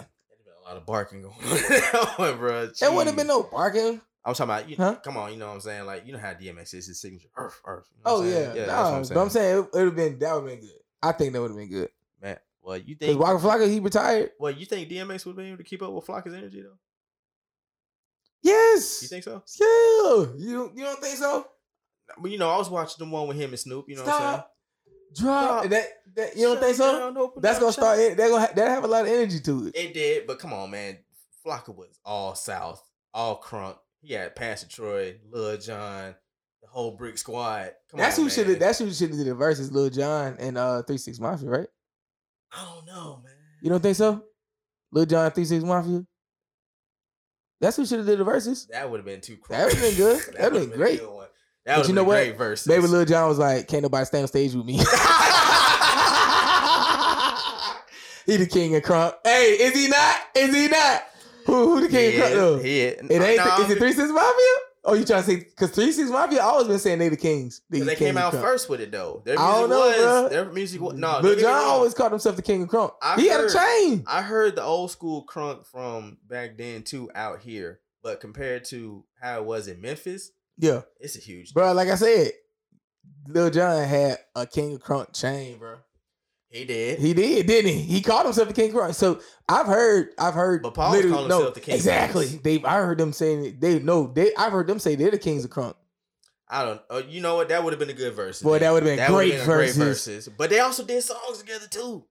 [0.65, 1.33] A lot of barking going
[2.17, 2.69] on, bro.
[2.81, 4.01] Wouldn't have been no barking.
[4.23, 4.95] I was talking about, you, Huh?
[5.03, 5.85] come on, you know what I'm saying?
[5.85, 7.27] Like, you know how DMX is his signature.
[7.37, 7.87] Earth, earth.
[7.95, 8.67] You know Oh what I'm oh, yeah, saying?
[8.67, 10.79] nah, that's but I'm saying it would have been that would have been good.
[11.03, 11.89] I think that would have been good
[12.19, 14.31] Man, well, you think, Waka Flocka he retired.
[14.39, 16.77] well, you think DMX would be able to keep up with Flocka's energy, though?
[18.41, 19.01] Yes.
[19.03, 19.43] You think so?
[19.59, 20.33] Yeah.
[20.37, 21.45] You don't, you don't think so?
[22.19, 24.13] Well, you know, I was watching the one with him and Snoop, you know what
[24.13, 24.43] I'm saying?
[25.15, 25.25] Stop.
[25.25, 25.61] Drop.
[25.61, 25.69] Drop.
[25.71, 27.13] That, that you don't Shut think so?
[27.13, 27.81] down, That's gonna shop.
[27.83, 27.97] start.
[27.97, 29.75] They're gonna ha- that have a lot of energy to it.
[29.75, 30.97] It did, but come on, man.
[31.45, 32.81] Flocka was all South,
[33.13, 33.77] all crunk.
[34.01, 36.15] He had Pastor Troy, Lil Jon,
[36.61, 37.71] the whole Brick Squad.
[37.91, 39.71] Come That's on, who Should've, That's who should have did the verses.
[39.71, 41.67] Lil Jon and uh Three Six Mafia, right?
[42.51, 43.33] I don't know, man.
[43.61, 44.23] You don't think so?
[44.91, 46.05] Lil Jon Three Six Mafia.
[47.61, 48.67] That's who should have did the verses.
[48.67, 49.37] That would have been too.
[49.49, 50.21] That would've been good.
[50.37, 51.01] That'd would've been great.
[51.65, 51.75] A good one.
[51.75, 52.15] That But would you know what?
[52.15, 52.67] great verses.
[52.67, 54.73] Baby Lil Jon was like, "Can't nobody stand on stage with me."
[58.25, 59.13] he the king of crunk.
[59.23, 60.15] Hey, is he not?
[60.35, 61.03] Is he not?
[61.45, 62.29] Who, who the king He of crunk?
[62.31, 62.57] is, though?
[62.59, 63.09] he is.
[63.09, 63.37] It ain't.
[63.45, 64.45] No, is it Three Six Mafia?
[64.87, 67.61] Oh, you trying to say because Three Six Mafia always been saying they the kings.
[67.69, 69.21] They, They king came out first with it though.
[69.25, 70.29] Their I don't know, was bruh.
[70.29, 71.07] their music was no.
[71.13, 72.93] Lil don't get me Jon always called himself the king of crunk.
[73.01, 74.03] I he had a heard- chain.
[74.07, 79.03] I heard the old school crunk from back then too out here, but compared to
[79.21, 81.53] how it was in Memphis, Yeah, it's a huge.
[81.53, 81.73] bro.
[81.73, 82.31] Like I said,
[83.27, 85.77] Lil Jon had a king of crunk chain, bro.
[86.49, 86.99] He did.
[86.99, 87.81] He did, didn't he?
[87.81, 88.95] He called himself the King of Crunk.
[88.95, 92.25] So I've heard, I've heard, But Paul literally- calling no, himself the King of Exactly.
[92.27, 94.33] They, I heard them saying they no, they.
[94.37, 95.73] I've heard them say they're the kings of crunk.
[96.47, 96.81] I don't.
[96.89, 97.49] Uh, you know what?
[97.49, 98.41] That would have been a good verse.
[98.41, 99.77] Boy, that would've been would've great a verses.
[99.77, 100.29] verses.
[100.37, 102.05] But they also did songs together too.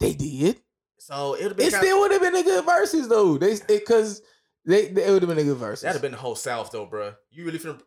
[0.00, 0.60] They did.
[0.98, 1.66] So it would have been.
[1.68, 3.38] It still would have been a good verses though.
[3.38, 4.20] They because
[4.64, 5.80] they, they it would have been a good verse.
[5.82, 7.14] That'd have been the whole South though, bro.
[7.30, 7.80] You really finna.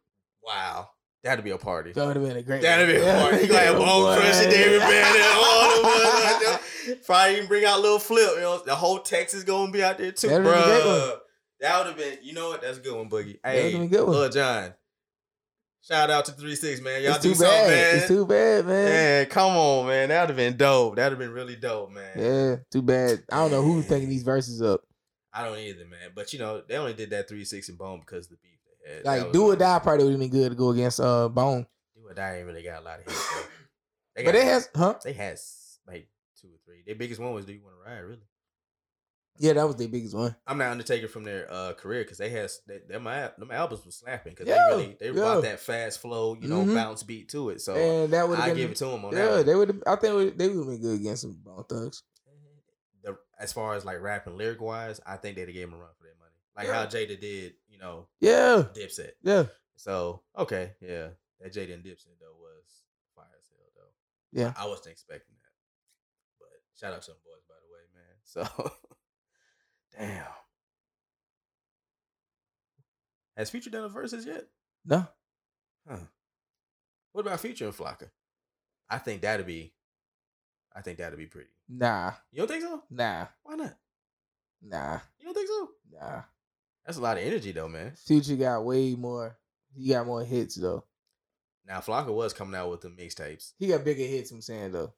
[0.44, 0.90] Wow,
[1.24, 1.92] that'd be a party.
[1.94, 2.62] That would have been a great.
[2.62, 3.38] That'd be a party.
[3.48, 4.18] You Yeah, Bone.
[4.20, 6.60] Crusher, David Banner, all them ones.
[7.06, 8.30] Probably even bring out Lil Flip.
[8.36, 10.40] You know, the whole Texas gonna be out there too, bro.
[10.40, 11.12] been a great one.
[11.62, 12.18] That would have been.
[12.22, 12.62] You know what?
[12.62, 13.40] That's a good one, Boogie.
[13.44, 14.16] Hey, been a good one.
[14.16, 14.74] Lil Jon.
[15.82, 17.02] Shout out to Three Six, man.
[17.04, 17.70] Y'all It's do too something, bad.
[17.70, 17.96] man.
[17.98, 18.86] It's too bad, man.
[18.86, 20.10] Man, come on, man.
[20.10, 20.96] That'd have been dope.
[20.96, 22.12] That'd have been really dope, man.
[22.18, 23.24] Yeah, too bad.
[23.32, 24.82] I don't know who's thinking these verses up.
[25.36, 26.12] I don't either, man.
[26.16, 28.52] But you know, they only did that three six and bone because of the beef
[28.86, 31.28] they that Like do or die probably would have been good to go against uh
[31.30, 31.66] Bone.
[31.96, 33.34] Do or die ain't really got a lot of hits.
[34.16, 34.94] They But got- it has huh?
[35.04, 35.38] they had
[35.86, 36.08] like
[36.40, 36.84] two or three.
[36.86, 38.00] Their biggest one was Do You Want to Ride?
[38.00, 38.22] Really?
[39.38, 40.34] Yeah, that was their biggest one.
[40.48, 43.96] I'm not Undertaker from their uh, career because they had they, them, them albums was
[43.96, 45.12] slapping because Yeah, they really they yeah.
[45.12, 46.74] brought that fast flow, you know, Mhm.
[46.76, 47.60] bounce beat to it.
[47.60, 49.46] So and that would I give it to them on yeah, that.
[49.46, 52.04] they would I think they would have been good against some Bone Thugs.
[53.40, 55.90] As far as like rapping lyric wise, I think they'd have gave him a run
[55.98, 56.32] for their money.
[56.56, 59.12] Like how Jada did, you know, Yeah, Dipset.
[59.24, 59.46] yeah.
[59.76, 61.10] So okay, yeah,
[61.42, 62.84] that Jada and Dipset though was
[63.16, 64.40] fire as hell though.
[64.42, 64.54] Yeah.
[64.58, 68.16] I, I wasn't expecting that, but shout out to them boys by the way, man.
[68.24, 68.72] So
[69.98, 70.32] damn,
[73.38, 74.46] has Future done a verses yet?
[74.86, 75.06] No.
[75.88, 75.98] Huh.
[77.12, 78.10] What about Future and Flocka?
[78.90, 79.74] I think that'd be,
[80.76, 81.50] I think that'd be pretty.
[81.70, 82.12] Nah.
[82.32, 82.84] You don't think so?
[82.90, 83.28] Nah.
[83.44, 83.76] Why not?
[84.62, 85.00] Nah.
[85.20, 85.70] You don't think so?
[85.94, 86.22] Nah.
[86.86, 87.94] That's a lot of energy though, man.
[88.06, 89.38] Future got way more.
[89.74, 90.84] He got more hits though.
[91.68, 93.54] Now Flocka was coming out with the mixtapes.
[93.58, 94.32] He got bigger hits.
[94.32, 94.94] I'm saying though.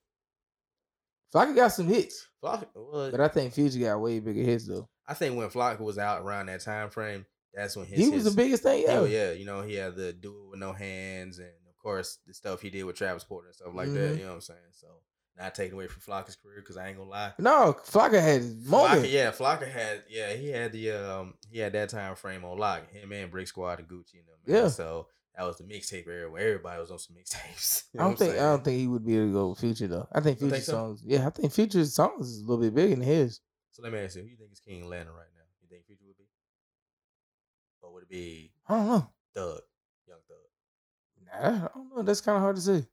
[1.34, 4.88] Flocka got some hits, Flocka, well, but I think Future got way bigger hits though.
[5.06, 8.24] I think when Flocka was out around that time frame, that's when his he was
[8.24, 8.84] his- the biggest thing.
[8.84, 11.78] Yeah, Yeah, yeah, you know, he had the do it with no hands, and of
[11.78, 14.16] course the stuff he did with Travis Porter and stuff like that.
[14.16, 14.18] Mhm.
[14.18, 14.60] You know what I'm saying?
[14.72, 14.88] So
[15.38, 17.34] not taking away from Flocka's career because I ain't gonna lie.
[17.40, 19.04] No, Flocka had moment.
[19.06, 22.58] Flocka, yeah, Flocka had, yeah, he had the um, he had that time frame on
[22.58, 22.90] lock.
[22.92, 24.38] Him and Brick Squad and Gucci and them.
[24.46, 24.64] man.
[24.64, 24.68] Yeah.
[24.70, 25.08] So
[25.38, 27.84] that was the mixtape era where everybody was on some mixtapes.
[27.94, 29.88] You I don't think I don't think he would be able to go with Future
[29.88, 30.08] though.
[30.12, 30.72] I think Future think so?
[30.74, 31.04] songs.
[31.06, 33.40] Yeah, I think Future's songs is a little bit bigger than his.
[33.72, 35.44] So let me ask you, who you think is King Atlanta right now?
[35.62, 36.26] You think Future would be,
[37.84, 39.10] or would it be I don't know.
[39.36, 39.62] Thug,
[40.08, 41.42] Young Thug?
[41.44, 42.02] Nah, I don't know.
[42.02, 42.86] That's kind of hard to say.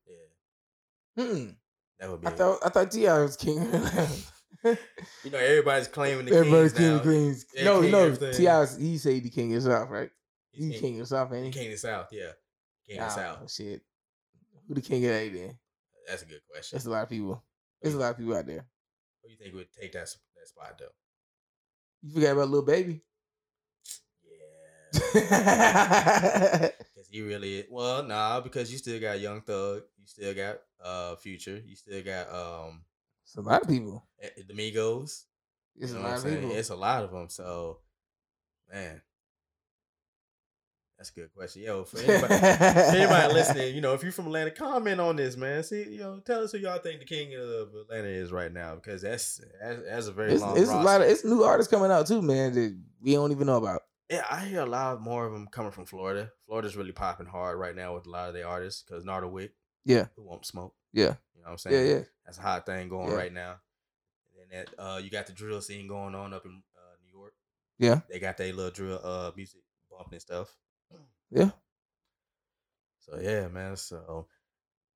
[1.17, 1.55] Yeah, Mm.
[2.01, 2.27] That would be.
[2.27, 3.57] I thought I thought T.I was king.
[4.65, 7.47] you know, everybody's claiming the Everybody's king of queens.
[7.63, 8.15] No, king no.
[8.15, 10.11] T.I he say the king of the South, right?
[10.51, 11.61] He's He king of the South, He ain't he?
[11.61, 12.31] king of South, yeah.
[12.89, 13.53] King of the Oh, South.
[13.53, 13.83] shit.
[14.69, 15.59] Who the king of that then?
[16.09, 16.77] That's a good question.
[16.77, 17.43] That's a lot of people.
[17.83, 18.67] There's a lot of people out there.
[19.23, 20.87] Who you think would take that that spot though?
[22.03, 23.03] You forgot about Lil Baby.
[24.23, 25.01] Yeah,
[27.15, 31.63] he really well, nah, because you still got Young Thug, you still got uh Future,
[31.65, 32.83] you still got um
[33.25, 34.05] it's a lot of people.
[34.21, 35.25] eh, the Migos.
[35.77, 36.41] It's you a know what lot I'm of saying?
[36.41, 36.57] people.
[36.57, 37.29] It's a lot of them.
[37.29, 37.79] So,
[38.73, 39.01] man,
[40.99, 41.63] that's a good question.
[41.63, 42.35] Yo, for anybody,
[42.99, 45.63] anybody listening, you know, if you're from Atlanta, comment on this, man.
[45.65, 48.75] See, you know, tell us who y'all think the king of Atlanta is right now,
[48.77, 50.57] because that's that's, that's a very It's, long.
[50.57, 52.55] it's a lot of it's new artists coming out too, man.
[52.55, 53.83] That we don't even know about.
[54.11, 56.31] Yeah, I hear a lot more of them coming from Florida.
[56.47, 59.53] Florida's really popping hard right now with a lot of the artists because Nardo Wick,
[59.85, 61.91] Yeah, Who Want Smoke, yeah, you know what I'm yeah, saying?
[61.99, 62.05] yeah.
[62.27, 63.17] That's a hot thing going Yeah.
[63.17, 63.57] right now.
[64.31, 67.19] And then that uh, you got the drill scene going on up in uh, New
[67.19, 67.35] York.
[67.79, 68.01] Yeah.
[68.11, 70.55] they got their little drill uh music bumping and stuff.
[71.31, 71.51] Yeah.
[73.01, 73.77] So yeah, man.
[73.77, 74.27] So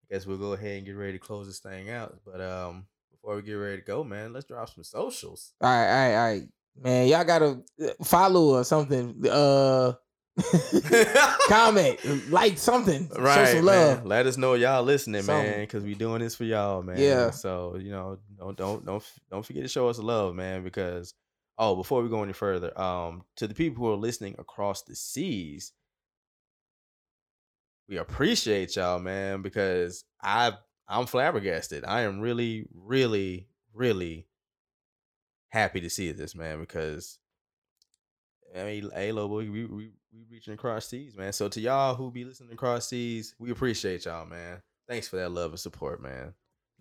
[0.04, 2.18] I guess we'll go ahead and get ready to close this thing out.
[2.24, 5.52] But um, before we get ready to go, man, let's drop some socials.
[5.60, 6.48] All right, all right, all right,
[6.82, 7.08] man.
[7.08, 9.14] Y'all gotta uh, follow or something.
[9.28, 9.92] Uh,
[11.48, 13.08] comment, like something.
[13.08, 13.64] Show Right, some man.
[13.64, 14.06] love.
[14.06, 15.50] Let us know y'all listening, Something.
[15.50, 16.96] man, because we doing this for y'all, man.
[16.98, 17.30] Yeah.
[17.30, 20.62] So you know, don't don't don't don't forget to show us love, man.
[20.62, 21.14] Because
[21.58, 24.94] oh, before we go any further, um, to the people who are listening across the
[24.94, 25.72] seas,
[27.88, 29.42] we appreciate y'all, man.
[29.42, 30.52] Because I
[30.86, 31.84] I'm flabbergasted.
[31.84, 34.27] I am really, really, really
[35.48, 36.60] happy to see this, man.
[36.60, 37.18] Because
[38.56, 39.90] I mean, hey, Lobo, we, we we
[40.30, 41.32] reaching across seas, man.
[41.32, 44.62] So to y'all who be listening across seas, we appreciate y'all, man.
[44.88, 46.32] Thanks for that love and support, man.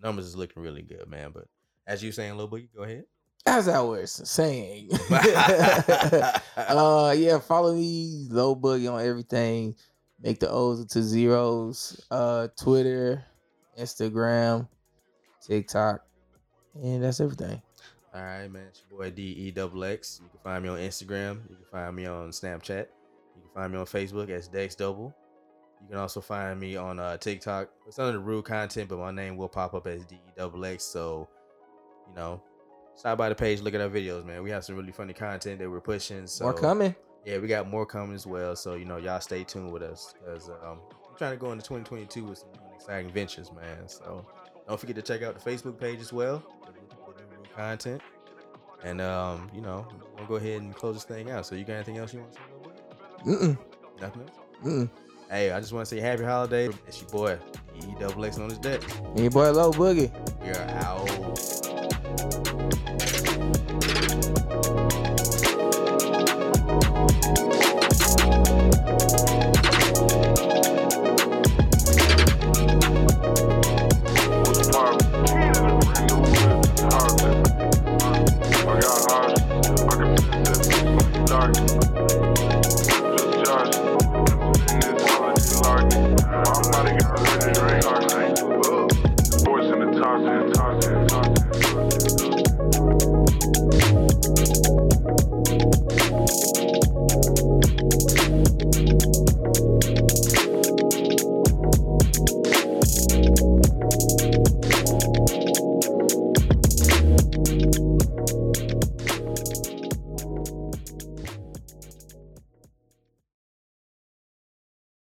[0.02, 1.30] Numbers is looking really good, man.
[1.32, 1.44] But
[1.86, 3.04] as you saying, Lobo, you go ahead.
[3.46, 4.90] As I was saying.
[5.10, 9.74] uh yeah, follow me, low boogie on everything.
[10.20, 12.04] Make the O's into zeros.
[12.10, 13.24] Uh Twitter,
[13.78, 14.68] Instagram,
[15.46, 16.00] TikTok.
[16.74, 17.62] And that's everything.
[18.14, 18.64] All right, man.
[18.68, 20.20] It's your boy D E double X.
[20.22, 21.40] You can find me on Instagram.
[21.48, 22.86] You can find me on Snapchat.
[23.36, 25.14] You can find me on Facebook as Dex Double.
[25.82, 27.68] You can also find me on uh, TikTok.
[27.86, 30.64] It's under the rude content, but my name will pop up as D E double
[30.64, 30.84] X.
[30.84, 31.28] So,
[32.08, 32.42] you know,
[32.96, 34.42] stop by the page, look at our videos, man.
[34.42, 36.26] We have some really funny content that we're pushing.
[36.26, 36.96] So More coming.
[37.26, 38.56] yeah, we got more coming as well.
[38.56, 40.80] So you know, y'all stay tuned with us because um,
[41.10, 43.86] I'm trying to go into 2022 with some exciting ventures, man.
[43.86, 44.26] So
[44.66, 46.42] don't forget to check out the Facebook page as well.
[47.58, 48.00] Content.
[48.84, 49.86] And um, you know,
[50.16, 51.44] we'll go ahead and close this thing out.
[51.46, 53.46] So you got anything else you want to say?
[53.46, 53.58] Mm-mm.
[54.00, 54.38] Nothing else?
[54.64, 54.90] Mm-mm.
[55.28, 56.72] Hey, I just want to say happy holidays.
[56.86, 57.38] It's your boy,
[57.76, 58.80] E double X on his deck.
[59.04, 60.10] And your boy Low Boogie.
[60.40, 61.27] We are out.